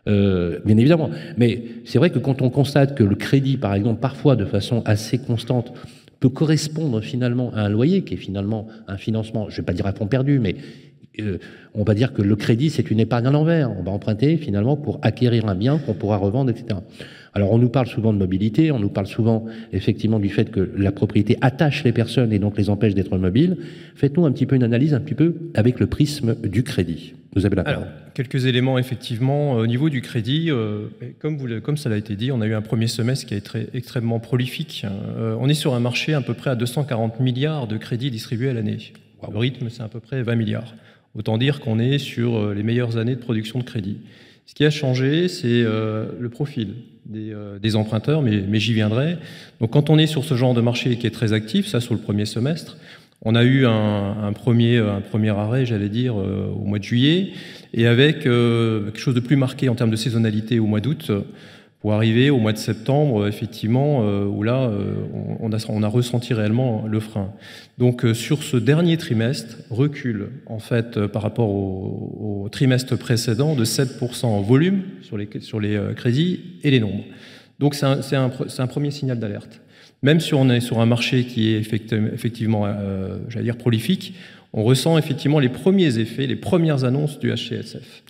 [0.06, 1.10] bien évidemment.
[1.36, 4.82] Mais c'est vrai que quand on constate que le crédit, par exemple, parfois de façon
[4.84, 5.72] assez constante,
[6.20, 9.74] peut correspondre finalement à un loyer, qui est finalement un financement, je ne vais pas
[9.74, 10.56] dire à fond perdu, mais
[11.20, 11.38] euh,
[11.74, 13.70] on va dire que le crédit, c'est une épargne à l'envers.
[13.70, 16.80] On va emprunter finalement pour acquérir un bien qu'on pourra revendre, etc.
[17.34, 20.70] Alors on nous parle souvent de mobilité, on nous parle souvent effectivement du fait que
[20.74, 23.58] la propriété attache les personnes et donc les empêche d'être mobiles.
[23.94, 27.12] Faites-nous un petit peu une analyse un petit peu avec le prisme du crédit.
[27.34, 27.82] Vous avez la parole.
[27.82, 30.50] Alors, quelques éléments effectivement au niveau du crédit.
[30.50, 30.86] Euh,
[31.20, 33.36] comme, vous, comme ça l'a été dit, on a eu un premier semestre qui a
[33.36, 34.86] été extrêmement prolifique.
[34.86, 38.48] Euh, on est sur un marché à peu près à 240 milliards de crédits distribués
[38.48, 38.78] à l'année.
[39.30, 40.74] Le rythme, c'est à peu près 20 milliards.
[41.16, 43.98] Autant dire qu'on est sur euh, les meilleures années de production de crédit.
[44.44, 46.74] Ce qui a changé, c'est euh, le profil
[47.14, 49.16] euh, des, emprunteurs, mais, j'y viendrai.
[49.60, 51.94] Donc quand on est sur ce genre de marché qui est très actif, ça sur
[51.94, 52.76] le premier semestre,
[53.22, 57.30] on a eu un, premier, un premier arrêt, j'allais dire, au mois de juillet,
[57.72, 61.10] et avec quelque chose de plus marqué en termes de saisonnalité au mois d'août,
[61.92, 64.94] arriver au mois de septembre, effectivement, euh, où là, euh,
[65.40, 67.32] on, a, ressenti réellement le frein.
[67.78, 73.64] Donc, euh, sur ce dernier trimestre, recul, en fait, par rapport au, trimestre précédent, de
[73.64, 75.28] 7% en volume sur les,
[75.96, 77.04] crédits et les nombres.
[77.58, 79.60] Donc, c'est un, premier signal d'alerte.
[80.02, 82.66] même si on est sur un marché qui est effectivement,
[83.28, 84.14] j'allais dire, prolifique,
[84.52, 88.02] on ressent effectivement les premiers effets, les premières annonces du HCSF.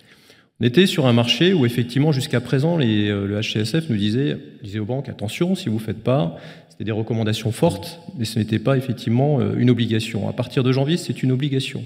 [0.59, 4.37] On était sur un marché où effectivement jusqu'à présent les, euh, le HCSF nous disait,
[4.63, 6.37] disait aux banques attention si vous ne faites pas,
[6.69, 10.27] c'était des recommandations fortes, mais ce n'était pas effectivement euh, une obligation.
[10.29, 11.83] À partir de janvier, c'est une obligation.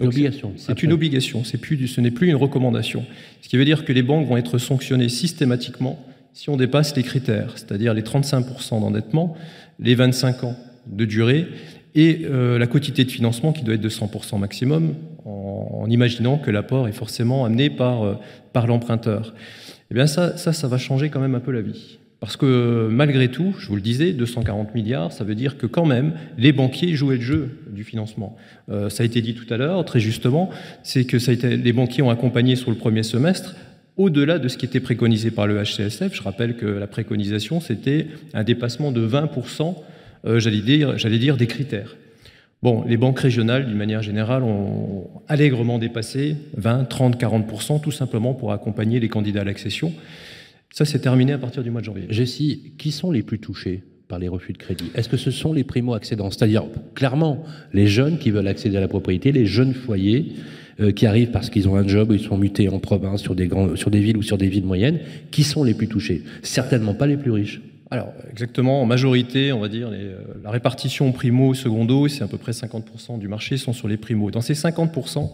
[0.00, 0.52] Une obligation.
[0.56, 1.42] C'est une obligation.
[1.60, 3.04] Plus, ce n'est plus une recommandation.
[3.42, 7.04] Ce qui veut dire que les banques vont être sanctionnées systématiquement si on dépasse les
[7.04, 9.36] critères, c'est-à-dire les 35% d'endettement,
[9.78, 11.46] les 25 ans de durée
[11.94, 16.50] et euh, la quotité de financement qui doit être de 100% maximum, en, imaginant que
[16.50, 18.14] l'apport est forcément amené par, euh,
[18.66, 19.34] l'emprunteur.
[19.90, 21.98] Eh bien ça, ça, va changer quand même un peu la vie.
[22.20, 25.84] Parce que malgré tout, je vous le disais, 240 milliards, ça veut dire que quand
[25.84, 28.36] même, les banquiers jouaient le jeu du financement.
[28.70, 30.50] Euh, ça a été dit tout à l'heure, très justement,
[30.82, 33.56] c'est que les banquiers ont accompagné sur le premier semestre
[33.96, 36.14] au-delà de ce qui était préconisé par le HCSF.
[36.14, 39.74] Je rappelle que la préconisation, c'était un dépassement de 20%
[40.26, 41.96] euh, j'allais dire, des critères.
[42.64, 48.32] Bon, les banques régionales, d'une manière générale, ont allègrement dépassé 20, 30, 40 tout simplement
[48.32, 49.92] pour accompagner les candidats à l'accession.
[50.72, 52.06] Ça, c'est terminé à partir du mois de janvier.
[52.08, 54.90] Jessie, qui sont les plus touchés par les refus de crédit?
[54.94, 56.30] Est-ce que ce sont les primo-accédants?
[56.30, 60.32] C'est-à-dire, clairement, les jeunes qui veulent accéder à la propriété, les jeunes foyers
[60.80, 63.46] euh, qui arrivent parce qu'ils ont un job, ils sont mutés en province, sur des,
[63.46, 65.00] grands, sur des villes ou sur des villes moyennes,
[65.30, 66.22] qui sont les plus touchés?
[66.42, 67.60] Certainement pas les plus riches.
[67.90, 72.52] Alors, exactement, en majorité, on va dire, euh, la répartition primo-secondo, c'est à peu près
[72.52, 74.30] 50% du marché sont sur les primos.
[74.30, 75.30] Dans ces 50%,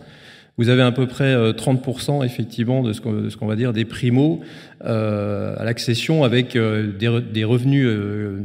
[0.61, 4.41] vous avez à peu près 30% euh, effectivement de ce qu'on va dire des primos
[4.85, 7.89] euh, à l'accession avec des, revenus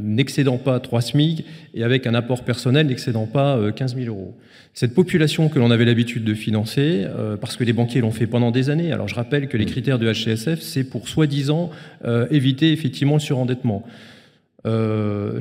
[0.02, 4.34] n'excédant pas 3 SMIC et avec un apport personnel n'excédant pas 15 000 euros.
[4.72, 7.06] Cette population que l'on avait l'habitude de financer,
[7.40, 9.98] parce que les banquiers l'ont fait pendant des années, alors je rappelle que les critères
[9.98, 11.70] de HCSF, c'est pour soi-disant
[12.30, 13.84] éviter effectivement le surendettement.
[14.66, 15.40] Euh,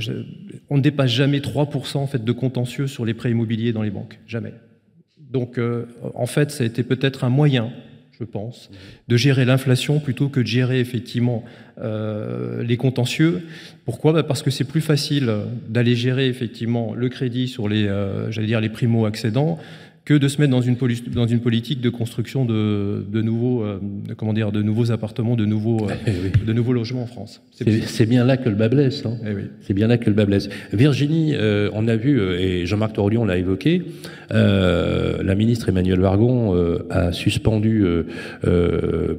[0.69, 3.89] on ne dépasse jamais 3% en fait, de contentieux sur les prêts immobiliers dans les
[3.89, 4.19] banques.
[4.27, 4.53] Jamais.
[5.31, 7.71] Donc, euh, en fait, ça a été peut-être un moyen,
[8.17, 8.69] je pense,
[9.07, 11.43] de gérer l'inflation plutôt que de gérer effectivement
[11.79, 13.41] euh, les contentieux.
[13.83, 14.13] Pourquoi?
[14.13, 15.31] Bah, Parce que c'est plus facile
[15.67, 17.89] d'aller gérer effectivement le crédit sur les,
[18.29, 19.59] j'allais dire, les primo-accédants
[20.05, 20.77] que de se mettre dans une,
[21.13, 23.79] dans une politique de construction de, de nouveaux, euh,
[24.15, 27.41] comment dire, de nouveaux appartements, de nouveaux, euh, eh de nouveaux logements en France.
[27.51, 29.03] C'est bien là que le bas blesse.
[29.05, 29.17] Hein.
[29.25, 30.47] Eh C'est bien là que le bas blesse.
[30.71, 33.81] Virginie, euh, on a vu, et Jean-Marc Torlion l'a évoqué,
[34.29, 36.55] la ministre Emmanuelle Vargon
[36.89, 37.85] a suspendu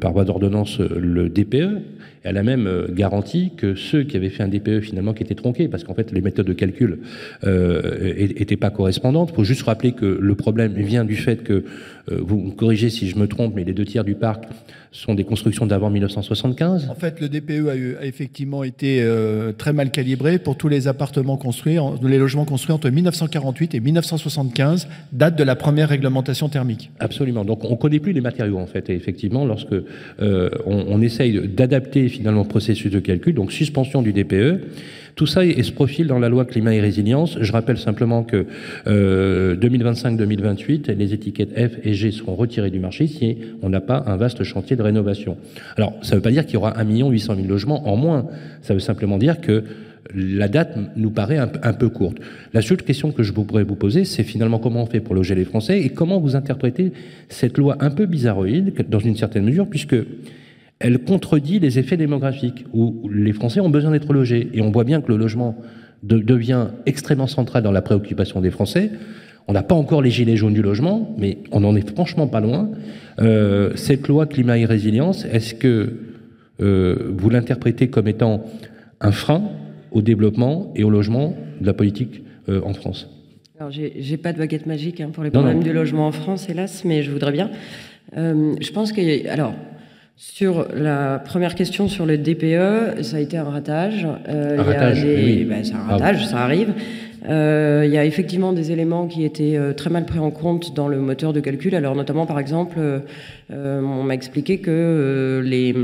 [0.01, 1.83] par voie d'ordonnance le DPE.
[2.29, 5.69] Elle a même garanti que ceux qui avaient fait un DPE finalement qui était tronqué,
[5.69, 6.99] parce qu'en fait les méthodes de calcul
[7.45, 9.31] n'étaient pas correspondantes.
[9.33, 11.63] Il faut juste rappeler que le problème vient du fait que, euh,
[12.09, 14.45] vous me corrigez si je me trompe, mais les deux tiers du parc
[14.97, 17.69] sont des constructions d'avant 1975 En fait, le DPE
[18.01, 22.73] a, effectivement été euh, très mal calibré pour tous les appartements construits, les logements construits
[22.73, 26.91] entre 1948 et 1975, date de la première réglementation thermique.
[26.99, 27.45] Absolument.
[27.45, 28.89] Donc on ne connaît plus les matériaux en fait.
[28.89, 34.03] Et effectivement, lorsque euh, on, on, essaye d'adapter finalement le processus de calcul, donc suspension
[34.03, 34.63] du DPE,
[35.17, 37.39] tout ça est, se profile dans la loi climat et résilience.
[37.41, 38.47] Je rappelle simplement que
[38.87, 44.05] euh, 2025-2028, les étiquettes F et G seront retirées du marché si on n'a pas
[44.07, 45.39] un vaste chantier de rénovation.
[45.79, 48.27] Alors, ça ne veut pas dire qu'il y aura 1 800 000 logements en moins.
[48.61, 49.65] Ça veut simplement dire que
[50.15, 52.19] la date nous paraît un, peu courte.
[52.53, 55.35] La seule question que je pourrais vous poser, c'est finalement comment on fait pour loger
[55.35, 56.93] les Français et comment vous interprétez
[57.29, 59.97] cette loi un peu bizarroïde, dans une certaine mesure, puisque
[60.79, 64.51] elle contredit les effets démographiques, où les Français ont besoin d'être logés.
[64.53, 65.57] Et on voit bien que le logement
[66.03, 68.91] devient extrêmement central dans la préoccupation des Français.
[69.49, 72.41] On n'a pas encore les gilets jaunes du logement, mais on n'en est franchement pas
[72.41, 72.71] loin.
[73.21, 75.95] Euh, cette loi climat et résilience, est-ce que
[76.61, 78.45] euh, vous l'interprétez comme étant
[79.01, 79.45] un frein
[79.93, 83.09] au développement et au logement de la politique euh, en France?
[83.59, 86.85] Alors, j'ai pas de baguette magique hein, pour les problèmes du logement en France, hélas,
[86.85, 87.51] mais je voudrais bien.
[88.15, 89.55] je pense que, alors,
[90.19, 94.09] sur la première question sur le DPE, ça a été un ratage.
[94.29, 95.45] Euh, un ratage, oui.
[95.45, 96.73] Ben, c'est un ratage, ça arrive.
[97.29, 100.75] Euh, il y a effectivement des éléments qui étaient euh, très mal pris en compte
[100.75, 101.75] dans le moteur de calcul.
[101.75, 102.79] Alors notamment, par exemple,
[103.51, 105.75] on m'a expliqué que les,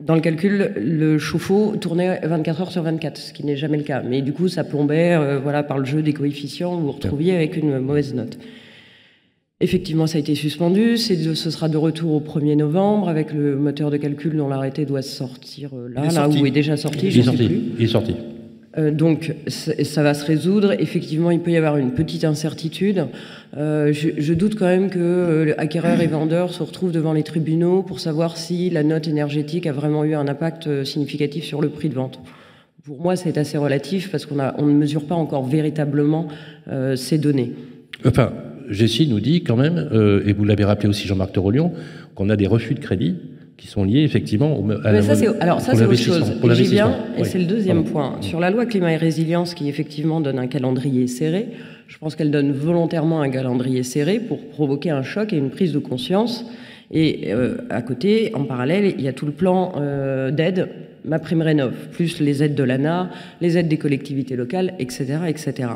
[0.00, 3.84] dans le calcul, le chauffe-eau tournait 24 heures sur 24, ce qui n'est jamais le
[3.84, 4.02] cas.
[4.02, 7.56] Mais du coup, ça plombait, voilà, par le jeu des coefficients, vous vous retrouviez avec
[7.56, 8.36] une mauvaise note.
[9.62, 10.96] Effectivement, ça a été suspendu.
[10.96, 15.02] ce sera de retour au 1er novembre avec le moteur de calcul dont l'arrêté doit
[15.02, 17.08] sortir euh, là, là où est déjà sorti.
[17.08, 17.50] Il est sorti.
[17.78, 18.16] Il est sorti.
[18.78, 20.72] Euh, donc ça va se résoudre.
[20.80, 23.08] Effectivement, il peut y avoir une petite incertitude.
[23.54, 28.00] Euh, je, doute quand même que acquéreurs et vendeurs se retrouvent devant les tribunaux pour
[28.00, 31.94] savoir si la note énergétique a vraiment eu un impact significatif sur le prix de
[31.96, 32.18] vente.
[32.82, 36.28] pour moi, c'est assez relatif parce qu'on on ne mesure pas encore véritablement
[36.94, 37.52] ces données.
[38.06, 38.32] Enfin,
[38.70, 39.88] Jessie nous dit quand même,
[40.24, 41.72] et vous l'avez rappelé aussi Jean-Marc Terolion,
[42.14, 43.16] qu'on a des refus de crédit
[43.60, 46.32] qui sont liés effectivement au, à la ça, Alors ça c'est autre chose.
[46.52, 48.16] J'y viens, et c'est le deuxième point.
[48.22, 51.48] Sur la loi climat et résilience qui effectivement donne un calendrier serré,
[51.86, 55.74] je pense qu'elle donne volontairement un calendrier serré pour provoquer un choc et une prise
[55.74, 56.46] de conscience.
[56.90, 60.70] Et euh, à côté, en parallèle, il y a tout le plan euh, d'aide
[61.04, 63.10] ma prime rénov, plus les aides de l'ANA,
[63.40, 65.68] les aides des collectivités locales, etc., etc.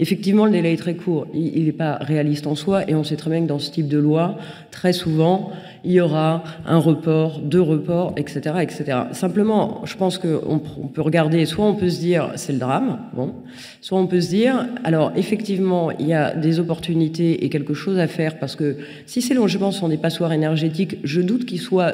[0.00, 1.26] Effectivement, le délai est très court.
[1.34, 3.88] Il n'est pas réaliste en soi, et on sait très bien que dans ce type
[3.88, 4.36] de loi,
[4.70, 5.52] très souvent,
[5.84, 8.98] il y aura un report, deux reports, etc., etc.
[9.12, 13.34] Simplement, je pense qu'on peut regarder, soit on peut se dire c'est le drame, bon,
[13.80, 17.98] soit on peut se dire alors effectivement il y a des opportunités et quelque chose
[17.98, 21.92] à faire parce que si ces logements sont des passoires énergétiques, je doute qu'ils soient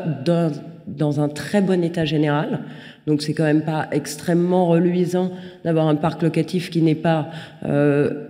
[0.86, 2.60] dans un très bon état général.
[3.06, 5.32] Donc c'est quand même pas extrêmement reluisant
[5.64, 7.30] d'avoir un parc locatif qui n'est pas
[7.64, 8.26] euh,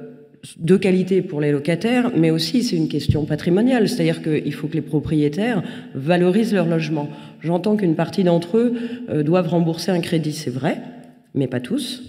[0.58, 4.74] de qualité pour les locataires, mais aussi c'est une question patrimoniale, c'est-à-dire qu'il faut que
[4.74, 5.62] les propriétaires
[5.94, 7.08] valorisent leur logement.
[7.40, 8.74] J'entends qu'une partie d'entre eux
[9.10, 10.78] euh, doivent rembourser un crédit, c'est vrai,
[11.34, 12.02] mais pas tous.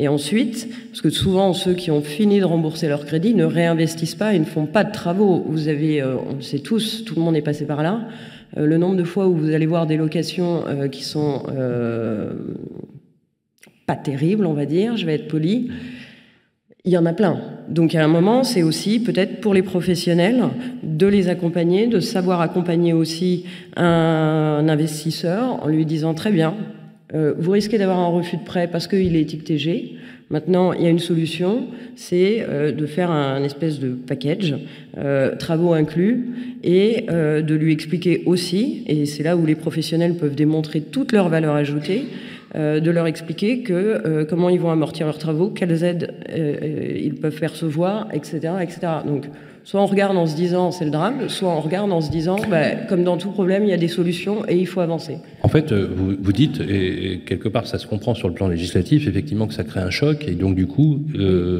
[0.00, 4.14] Et ensuite, parce que souvent ceux qui ont fini de rembourser leur crédit ne réinvestissent
[4.14, 5.44] pas et ne font pas de travaux.
[5.48, 8.08] Vous avez, euh, on le sait tous, tout le monde est passé par là,
[8.56, 11.44] le nombre de fois où vous allez voir des locations qui sont
[13.86, 15.70] pas terribles, on va dire, je vais être poli
[16.88, 17.38] il y en a plein.
[17.68, 20.44] Donc à un moment, c'est aussi peut-être pour les professionnels
[20.82, 23.44] de les accompagner, de savoir accompagner aussi
[23.76, 26.54] un investisseur en lui disant très bien,
[27.14, 29.96] euh, vous risquez d'avoir un refus de prêt parce qu'il est étiqueté G.
[30.30, 34.56] Maintenant, il y a une solution, c'est euh, de faire un, espèce de package,
[34.98, 36.26] euh, travaux inclus,
[36.62, 41.28] et de lui expliquer aussi, et c'est là où les professionnels peuvent démontrer toute leur
[41.28, 42.06] valeur ajoutée,
[42.56, 46.96] euh, de leur expliquer que, euh, comment ils vont amortir leurs travaux, quelles aides euh,
[46.98, 48.80] ils peuvent percevoir, etc., etc.
[49.04, 49.26] Donc,
[49.68, 52.36] soit on regarde en se disant c'est le drame, soit on regarde en se disant,
[52.50, 55.18] bah, comme dans tout problème, il y a des solutions et il faut avancer.
[55.42, 59.06] En fait, vous, vous dites, et, quelque part ça se comprend sur le plan législatif,
[59.06, 61.00] effectivement que ça crée un choc, et donc du coup,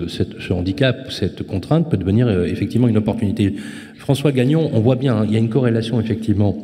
[0.08, 3.52] cette, ce handicap, cette contrainte peut devenir effectivement une opportunité.
[3.98, 6.56] François Gagnon, on voit bien, hein, il y a une corrélation effectivement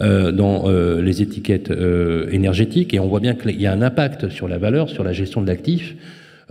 [0.00, 3.80] euh, dans euh, les étiquettes euh, énergétiques et on voit bien qu'il y a un
[3.80, 5.94] impact sur la valeur, sur la gestion de l'actif.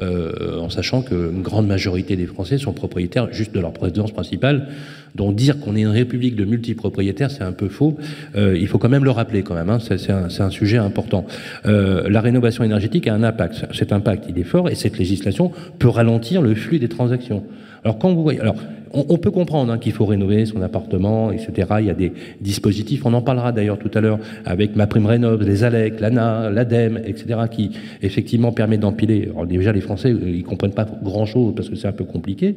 [0.01, 4.67] En sachant qu'une grande majorité des Français sont propriétaires juste de leur présidence principale.
[5.15, 7.97] Donc dire qu'on est une république de multipropriétaires, c'est un peu faux.
[8.36, 9.69] il faut quand même le rappeler quand même.
[9.69, 11.25] Hein, c'est un, un, sujet important.
[11.63, 13.73] la rénovation énergétique a un impact.
[13.73, 17.43] Cet impact, il est fort et cette législation peut ralentir le flux des transactions.
[17.86, 18.56] Alors quand vous voyez, alors
[18.95, 21.67] on, peut comprendre hein, qu'il faut rénover son appartement, etc.
[21.80, 25.06] Il y a des dispositifs, on en parlera d'ailleurs tout à l'heure avec ma prime
[25.06, 27.41] rénov, les ALEC, l'ANA, l'ADEME, etc.
[27.52, 27.71] qui
[28.02, 29.30] effectivement permet d'empiler.
[29.32, 32.56] Alors déjà les Français, euh, ils comprennent pas grand-chose parce que c'est un peu compliqué.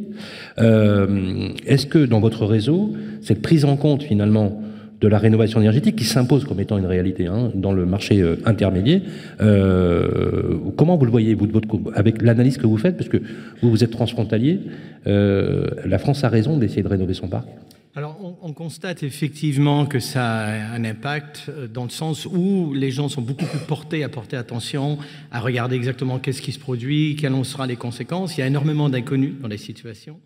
[0.61, 4.63] Euh, est-ce que dans votre réseau, cette prise en compte finalement
[5.01, 8.37] de la rénovation énergétique qui s'impose comme étant une réalité hein, dans le marché euh,
[8.45, 9.01] intermédiaire.
[9.41, 11.49] Euh, comment vous le voyez, vous,
[11.95, 13.19] avec l'analyse que vous faites, parce que
[13.63, 14.61] vous, vous êtes transfrontalier,
[15.07, 17.49] euh, la France a raison d'essayer de rénover son parc
[17.97, 23.09] alors, on, constate effectivement que ça a un impact dans le sens où les gens
[23.09, 24.99] sont beaucoup plus portés à porter attention,
[25.33, 28.37] à regarder exactement qu'est-ce qui se produit, quelles en seront les conséquences.
[28.37, 30.21] Il y a énormément d'inconnus dans les situations.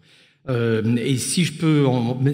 [0.48, 1.86] Euh, et si je peux,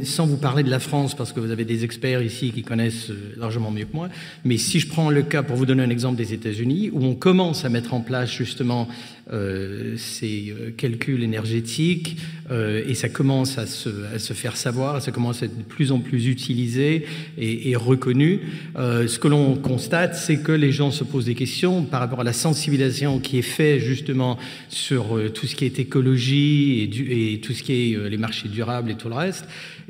[0.04, 3.10] sans vous parler de la France, parce que vous avez des experts ici qui connaissent
[3.10, 4.08] euh, largement mieux que moi,
[4.44, 7.14] mais si je prends le cas, pour vous donner un exemple des États-Unis, où on
[7.14, 8.88] commence à mettre en place justement
[9.30, 12.16] euh, ces euh, calculs énergétiques
[12.50, 15.64] euh, et ça commence à se, à se, faire savoir, ça commence à être de
[15.64, 17.04] plus en plus utilisé
[17.36, 18.40] et, reconnu.
[18.74, 22.24] ce que l'on constate, c'est que les gens se posent des questions par rapport à
[22.24, 24.38] la sensibilisation qui est faite justement
[24.70, 28.94] sur tout ce qui est écologie et, tout ce qui est les marchés durables et
[28.94, 29.44] tout le reste.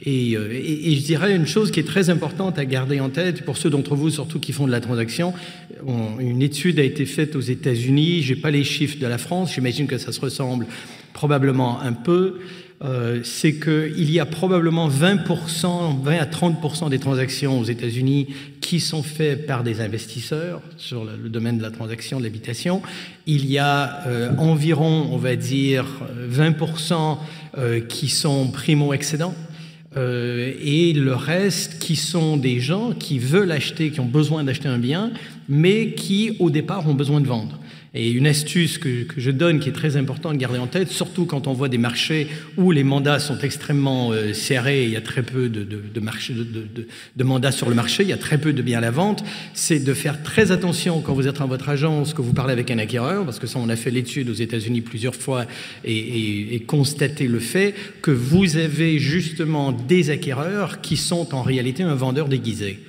[0.04, 3.70] Et, je dirais une chose qui est très importante à garder en tête pour ceux
[3.70, 5.32] d'entre vous surtout qui font de la transaction.
[6.20, 8.22] une étude a été faite aux États-Unis.
[8.22, 10.66] J'ai pas les chiffres de la France j'imagine que ça se ressemble
[11.12, 12.38] probablement un peu,
[12.84, 18.28] euh, c'est qu'il y a probablement 20%, 20 à 30% des transactions aux États-Unis
[18.60, 22.80] qui sont faites par des investisseurs sur le, domaine de la transaction de l'habitation.
[23.26, 25.86] Il y a euh, environ, on va dire,
[26.30, 27.18] 20%
[27.56, 29.34] euh, qui sont primo-excédents.
[29.96, 34.78] et le reste qui sont des gens qui veulent acheter, qui ont besoin d'acheter un
[34.78, 35.10] bien,
[35.48, 37.58] mais qui au départ ont besoin de vendre.
[37.94, 41.24] Et une astuce que, je donne qui est très importante de garder en tête, surtout
[41.24, 45.00] quand on voit des marchés où les mandats sont extrêmement euh, serrés, il y a
[45.00, 48.82] très peu de, mandats sur le marché, il y a très peu de biens à
[48.82, 49.24] la vente,
[49.54, 52.70] c'est de faire très attention quand vous êtes dans votre agence, que vous parlez avec
[52.70, 55.46] un acquéreur, parce que ça on a fait l'étude aux États-Unis plusieurs fois
[55.84, 61.82] et, et constaté le fait que vous avez justement des acquéreurs qui sont en réalité
[61.82, 62.80] un vendeur déguisé.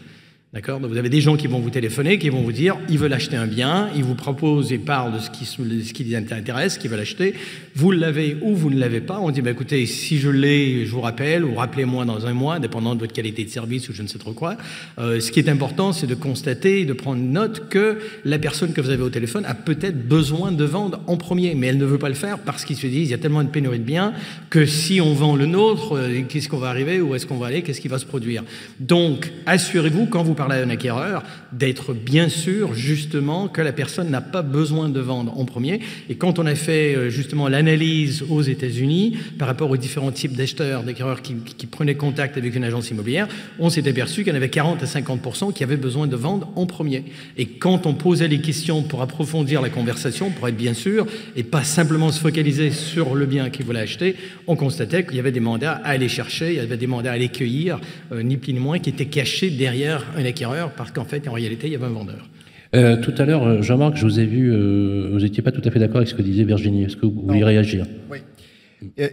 [0.51, 3.13] D'accord Vous avez des gens qui vont vous téléphoner, qui vont vous dire ils veulent
[3.13, 6.79] acheter un bien, ils vous proposent et parlent de ce qui, ce qui les intéresse,
[6.79, 7.35] qu'ils veulent acheter.
[7.75, 9.19] Vous l'avez ou vous ne l'avez pas.
[9.19, 12.57] On dit bah, écoutez, si je l'ai, je vous rappelle, ou rappelez-moi dans un mois,
[12.57, 14.57] dépendant de votre qualité de service ou je ne sais trop quoi.
[14.97, 18.81] Euh, ce qui est important, c'est de constater, de prendre note que la personne que
[18.81, 21.99] vous avez au téléphone a peut-être besoin de vendre en premier, mais elle ne veut
[21.99, 24.13] pas le faire parce qu'ils se disent il y a tellement de pénurie de biens
[24.49, 27.45] que si on vend le nôtre, euh, qu'est-ce qu'on va arriver, où est-ce qu'on va
[27.45, 28.43] aller, qu'est-ce qui va se produire?
[28.79, 34.21] Donc, assurez-vous quand vous à un acquéreur, d'être bien sûr justement que la personne n'a
[34.21, 35.79] pas besoin de vendre en premier.
[36.09, 40.35] Et quand on a fait euh, justement l'analyse aux États-Unis par rapport aux différents types
[40.35, 41.35] d'acheteurs, d'acquéreurs qui,
[41.67, 43.27] prenaient contact avec une agence immobilière,
[43.59, 46.51] on s'est aperçu qu'il y en avait 40 à 50 qui avaient besoin de vendre
[46.55, 47.03] en premier.
[47.37, 51.43] Et quand on posait les questions pour approfondir la conversation, pour être bien sûr, et
[51.43, 54.15] pas simplement se focaliser sur le bien qu'ils voulaient acheter,
[54.47, 57.11] on constatait qu'il y avait des mandats à aller chercher, il y avait des mandats
[57.11, 57.79] à aller cueillir,
[58.11, 61.33] euh, ni plus ni moins, qui étaient cachés derrière un acquéreur parce qu'en fait, en
[61.33, 62.29] réalité, il y avait un vendeur.
[62.75, 65.61] Euh, tout à l'heure, euh, Jean-Marc, je vous ai vu, euh, vous n'étiez pas tout
[65.65, 66.83] à fait d'accord avec ce que disait Virginie.
[66.83, 67.85] Est-ce que vous voulez réagir?
[68.11, 68.19] Oui.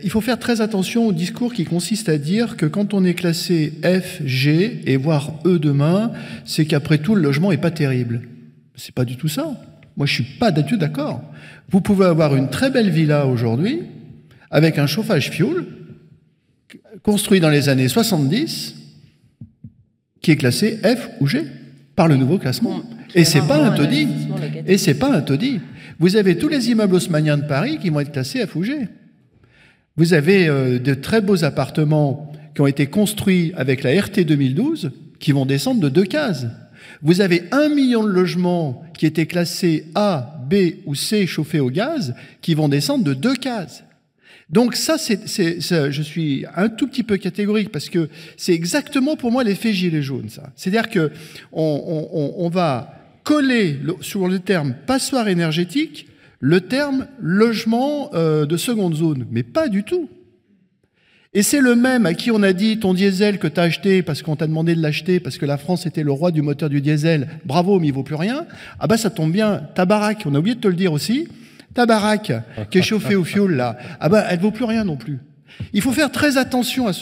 [0.04, 3.14] Il faut faire très attention au discours qui consiste à dire que quand on est
[3.14, 6.12] classé F, G et voire E demain,
[6.44, 8.22] c'est qu'après tout, le logement n'est pas terrible.
[8.76, 9.60] C'est pas du tout ça.
[9.96, 11.20] Moi, je suis pas du tout d'accord.
[11.70, 13.80] Vous pouvez avoir une très belle villa aujourd'hui
[14.52, 15.66] avec un chauffage fioul
[17.02, 18.75] construit dans les années 70
[20.26, 21.44] qui est classé F ou G
[21.94, 22.82] par le nouveau classement.
[23.14, 24.08] Et c'est pas un taudis.
[24.66, 25.60] Et c'est pas un taudis.
[26.00, 28.88] Vous avez tous les immeubles haussmanniens de Paris qui vont être classés F ou G.
[29.96, 34.90] Vous avez euh, de très beaux appartements qui ont été construits avec la RT 2012
[35.20, 36.48] qui vont descendre de deux cases.
[37.02, 40.54] Vous avez un million de logements qui étaient classés A, B
[40.86, 43.84] ou C chauffés au gaz qui vont descendre de deux cases.
[44.48, 49.42] Donc ça, je suis un tout petit peu catégorique parce que c'est exactement pour moi
[49.42, 50.28] l'effet gilet jaune.
[50.28, 51.10] Ça, c'est-à-dire que
[51.52, 52.92] on, va
[53.24, 56.06] coller sur le terme passoire énergétique
[56.38, 60.08] le terme logement euh, de seconde zone, mais pas du tout.
[61.34, 64.02] Et c'est le même à qui on a dit ton diesel que tu as acheté
[64.02, 66.70] parce qu'on t'a demandé de l'acheter parce que la France était le roi du moteur
[66.70, 68.46] du diesel, bravo, mais il vaut plus rien.
[68.78, 71.28] Ah bah ça tombe bien, ta baraque, on a oublié de te le dire aussi,
[71.76, 72.32] ta baraque
[72.70, 75.18] qui est chauffée au fioul là, ah ben elle vaut plus rien non plus.
[75.72, 76.92] Il faut faire très attention à,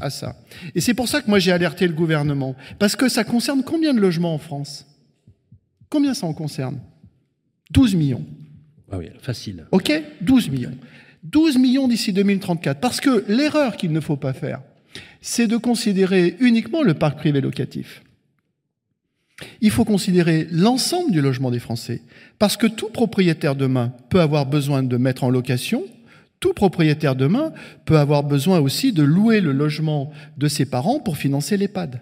[0.00, 0.36] à ça.
[0.74, 2.54] Et c'est pour ça que moi j'ai alerté le gouvernement.
[2.78, 4.86] Parce que ça concerne combien de logements en France?
[5.90, 6.78] Combien ça en concerne?
[7.70, 8.24] 12 millions.
[8.92, 9.64] Ah oui, facile.
[9.72, 9.90] OK?
[10.20, 10.76] 12 millions.
[11.22, 12.80] 12 millions d'ici 2034.
[12.80, 14.60] Parce que l'erreur qu'il ne faut pas faire,
[15.20, 18.02] c'est de considérer uniquement le parc privé locatif.
[19.60, 22.02] Il faut considérer l'ensemble du logement des Français,
[22.38, 25.84] parce que tout propriétaire demain peut avoir besoin de mettre en location,
[26.40, 27.52] tout propriétaire demain
[27.84, 32.00] peut avoir besoin aussi de louer le logement de ses parents pour financer l'EHPAD.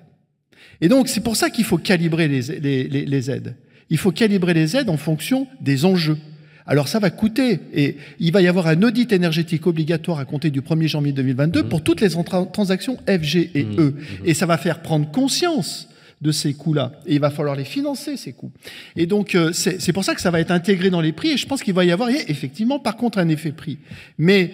[0.81, 3.57] Et donc c'est pour ça qu'il faut calibrer les, aides.
[3.89, 6.19] Il faut calibrer les aides en fonction des enjeux.
[6.67, 10.51] Alors ça va coûter, et il va y avoir un audit énergétique obligatoire à compter
[10.51, 11.69] du 1er janvier 2022 mmh.
[11.69, 12.11] pour toutes les
[12.53, 13.79] transactions FG et mmh.
[13.79, 13.91] E.
[13.91, 13.95] Mmh.
[14.25, 15.89] Et ça va faire prendre conscience
[16.21, 16.93] de ces coûts-là.
[17.07, 18.53] Et il va falloir les financer, ces coûts.
[18.97, 21.31] Et donc, euh, c'est pour ça que ça va être intégré dans les prix.
[21.31, 23.79] Et je pense qu'il va y avoir effectivement, par contre, un effet prix.
[24.19, 24.53] Mais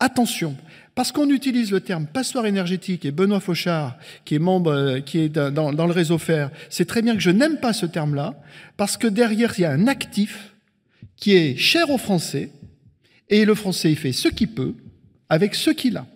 [0.00, 0.56] attention,
[0.94, 5.18] parce qu'on utilise le terme passoire énergétique, et Benoît Fauchard, qui est membre, euh, qui
[5.18, 8.34] est dans, le réseau FER, c'est très bien que je n'aime pas ce terme-là,
[8.76, 10.54] parce que derrière, il y a un actif
[11.16, 12.50] qui est cher aux Français,
[13.28, 14.74] et le Français, il fait ce qu'il peut
[15.28, 16.06] avec ce qu'il a.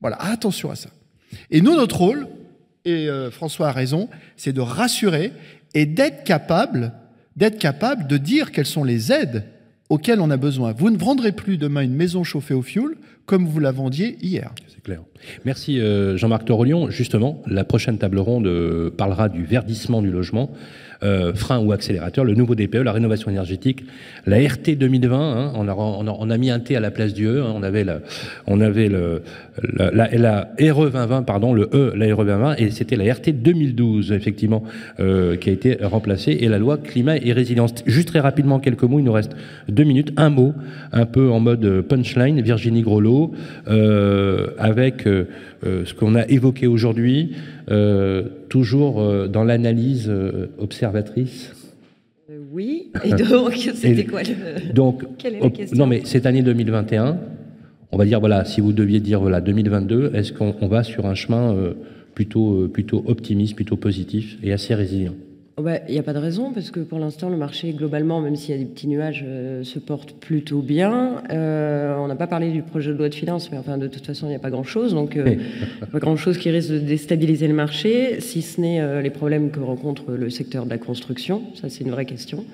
[0.00, 0.88] Voilà, attention à ça.
[1.50, 2.26] Et nous, notre rôle,
[2.84, 5.32] et euh, François a raison, c'est de rassurer
[5.74, 6.92] et d'être capable,
[7.36, 9.44] d'être capable de dire quelles sont les aides
[9.88, 10.72] auxquelles on a besoin.
[10.72, 14.52] Vous ne vendrez plus demain une maison chauffée au fioul comme vous la vendiez hier.
[14.68, 15.02] C'est clair.
[15.44, 16.90] Merci euh, Jean-Marc Torolion.
[16.90, 20.50] Justement, la prochaine table ronde euh, parlera du verdissement du logement.
[21.02, 23.86] Euh, frein ou accélérateur, le nouveau DPE, la rénovation énergétique,
[24.26, 27.54] la RT 2020, hein, on, a, mis un T à la place du E, hein,
[27.54, 28.00] on avait, la,
[30.60, 34.62] RE 2020, pardon, le E, la RE 2020, et c'était la RT 2012, effectivement,
[34.98, 37.72] euh, qui a été remplacée, et la loi climat et résilience.
[37.86, 39.34] Juste très rapidement, quelques mots, il nous reste
[39.70, 40.52] deux minutes, un mot,
[40.92, 43.32] un peu en mode punchline, Virginie Grolot,
[43.68, 45.24] euh, avec euh,
[45.84, 47.32] ce qu'on a évoqué aujourd'hui,
[48.48, 50.12] toujours dans l'analyse
[50.58, 51.52] observatrice.
[52.52, 54.72] Oui, et donc, c'était quoi le...
[54.72, 57.18] Donc, Quelle est la question non, mais cette année 2021,
[57.92, 61.14] on va dire, voilà, si vous deviez dire, voilà, 2022, est-ce qu'on va sur un
[61.14, 61.74] chemin euh,
[62.14, 65.14] plutôt, euh, plutôt optimiste, plutôt positif et assez résilient?
[65.60, 68.36] Il n'y bah, a pas de raison, parce que pour l'instant, le marché, globalement, même
[68.36, 71.22] s'il y a des petits nuages, euh, se porte plutôt bien.
[71.30, 74.06] Euh, on n'a pas parlé du projet de loi de finances, mais enfin, de toute
[74.06, 74.94] façon, il n'y a pas grand-chose.
[74.94, 75.36] Donc, euh,
[75.92, 80.12] pas grand-chose qui risque de déstabiliser le marché, si ce n'est les problèmes que rencontre
[80.12, 81.42] le secteur de la construction.
[81.54, 82.44] Ça, c'est une vraie question.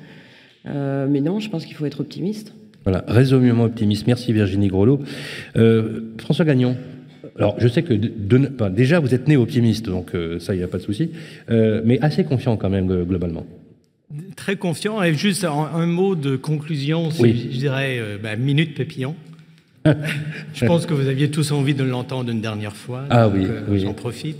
[0.65, 2.53] mais non, je pense qu'il faut être optimiste.
[2.85, 4.07] Voilà, résolument optimiste.
[4.07, 5.01] Merci Virginie Grelot.
[6.19, 6.77] François Gagnon,
[7.39, 7.95] alors, je sais que
[8.69, 11.11] déjà, vous êtes né optimiste, donc euh, ça, il n'y a pas de souci,
[11.51, 13.47] euh, mais assez confiant quand même, globalement.
[14.37, 15.03] Très confiant.
[15.03, 19.15] Et juste un, mot de conclusion, je dirais, euh, bah, minute pépillon.
[20.55, 23.05] Je pense que vous aviez tous envie de l'entendre une dernière fois.
[23.11, 24.39] Ah oui, euh, J'en profite.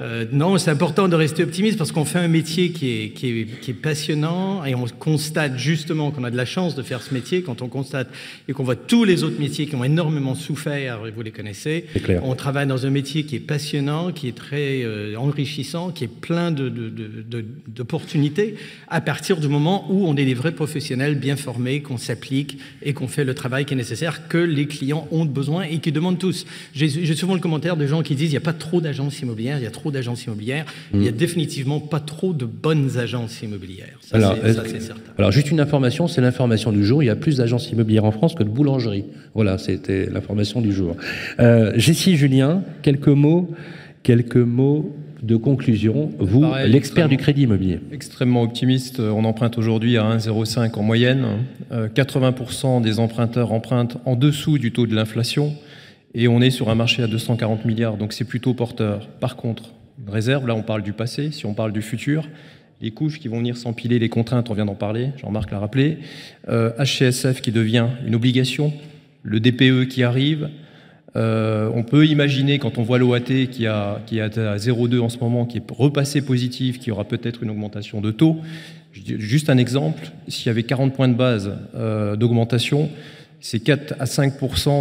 [0.00, 3.40] Euh, non, c'est important de rester optimiste parce qu'on fait un métier qui est, qui,
[3.40, 7.02] est, qui est, passionnant et on constate justement qu'on a de la chance de faire
[7.02, 8.08] ce métier quand on constate
[8.48, 11.84] et qu'on voit tous les autres métiers qui ont énormément souffert, et vous les connaissez.
[12.22, 16.08] On travaille dans un métier qui est passionnant, qui est très euh, enrichissant, qui est
[16.08, 18.56] plein d'opportunités de, de,
[18.88, 22.94] à partir du moment où on est des vrais professionnels bien formés, qu'on s'applique et
[22.94, 26.18] qu'on fait le travail qui est nécessaire, que les clients ont besoin et qui demandent
[26.18, 26.46] tous.
[26.74, 29.58] J'ai souvent le commentaire de gens qui disent il n'y a pas trop d'agences immobilières,
[29.58, 31.16] il y a trop d'agences immobilières, il n'y a mm.
[31.16, 33.98] définitivement pas trop de bonnes agences immobilières.
[34.00, 35.12] Ça, alors, c'est certain.
[35.18, 37.02] Alors, juste une information, c'est l'information du jour.
[37.02, 39.04] Il y a plus d'agences immobilières en France que de boulangeries.
[39.34, 40.96] Voilà, c'était l'information du jour.
[41.40, 43.50] Euh, Jessie Julien, quelques mots,
[44.02, 49.00] quelques mots de conclusion, vous, l'expert du crédit immobilier Extrêmement optimiste.
[49.00, 51.26] On emprunte aujourd'hui à 1,05 en moyenne.
[51.72, 55.54] 80% euh, des emprunteurs empruntent en dessous du taux de l'inflation.
[56.14, 59.08] Et on est sur un marché à 240 milliards, donc c'est plutôt porteur.
[59.20, 62.26] Par contre, une réserve, là on parle du passé, si on parle du futur,
[62.80, 65.98] les couches qui vont venir s'empiler, les contraintes, on vient d'en parler, Jean-Marc l'a rappelé,
[66.48, 68.72] euh, HCSF qui devient une obligation,
[69.22, 70.48] le DPE qui arrive,
[71.16, 73.68] euh, on peut imaginer, quand on voit l'OAT qui, qui est
[74.38, 78.00] à 0,2 en ce moment, qui est repassé positif, qu'il y aura peut-être une augmentation
[78.00, 78.36] de taux.
[78.92, 82.90] Juste un exemple, s'il y avait 40 points de base euh, d'augmentation,
[83.40, 84.34] c'est 4 à 5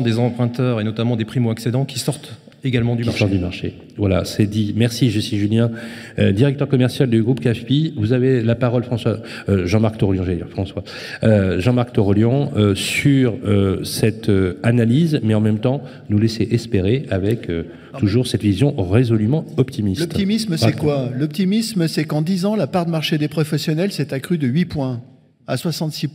[0.04, 3.26] des emprunteurs, et notamment des primo-accédants, qui sortent également du marché.
[3.26, 3.74] du marché.
[3.98, 4.74] Voilà, c'est dit.
[4.76, 5.72] Merci, je suis Julien,
[6.20, 7.94] euh, directeur commercial du groupe CAFPI.
[7.98, 10.84] Vous avez la parole, François, euh, Jean-Marc Torolion, j'allais dire François,
[11.24, 13.36] euh, Jean-Marc Torolion, sur
[13.84, 14.32] cette
[14.64, 17.50] analyse, mais en même temps nous laisser espérer avec
[17.98, 20.02] toujours cette vision résolument optimiste.
[20.02, 21.10] L'optimisme, c'est quoi?
[21.16, 24.66] L'optimisme, c'est qu'en 10 ans, la part de marché des professionnels s'est accrue de 8
[24.66, 25.02] points
[25.48, 26.10] à 66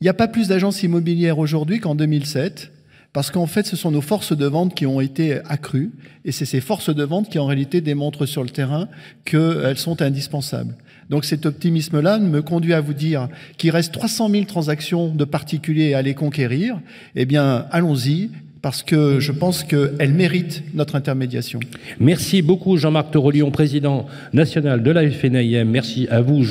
[0.00, 2.70] Il n'y a pas plus d'agences immobilières aujourd'hui qu'en 2007.
[3.12, 5.92] Parce qu'en fait, ce sont nos forces de vente qui ont été accrues,
[6.24, 8.88] et c'est ces forces de vente qui en réalité démontrent sur le terrain
[9.24, 10.76] qu'elles sont indispensables.
[11.08, 15.94] Donc cet optimisme-là me conduit à vous dire qu'il reste 300 000 transactions de particuliers
[15.94, 16.80] à les conquérir.
[17.14, 18.30] Eh bien, allons-y,
[18.62, 21.60] parce que je pense qu'elle mérite notre intermédiation.
[22.00, 25.64] Merci beaucoup Jean-Marc Torolion, président national de la FNIM.
[25.64, 26.44] Merci à vous,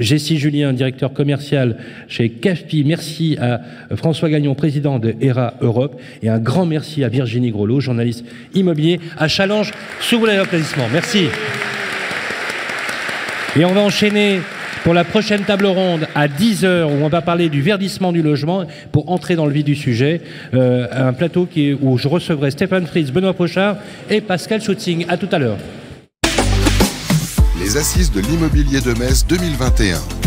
[0.00, 2.84] Jessie Julien, directeur commercial chez CAFPI.
[2.84, 3.60] Merci à
[3.94, 6.00] François Gagnon, président de ERA Europe.
[6.22, 9.70] Et un grand merci à Virginie Grolot, journaliste immobilier à Challenge.
[10.00, 10.88] Sous vos applaudissements.
[10.92, 11.26] Merci.
[13.56, 14.40] Et on va enchaîner
[14.82, 18.66] pour la prochaine table ronde à 10h où on va parler du verdissement du logement
[18.90, 20.20] pour entrer dans le vif du sujet.
[20.54, 21.48] Euh, un plateau
[21.80, 23.76] où je recevrai Stéphane Fritz, Benoît Pochard
[24.10, 25.06] et Pascal Schutting.
[25.08, 25.58] À tout à l'heure.
[27.60, 30.21] Les assises de l'immobilier de Metz 2021.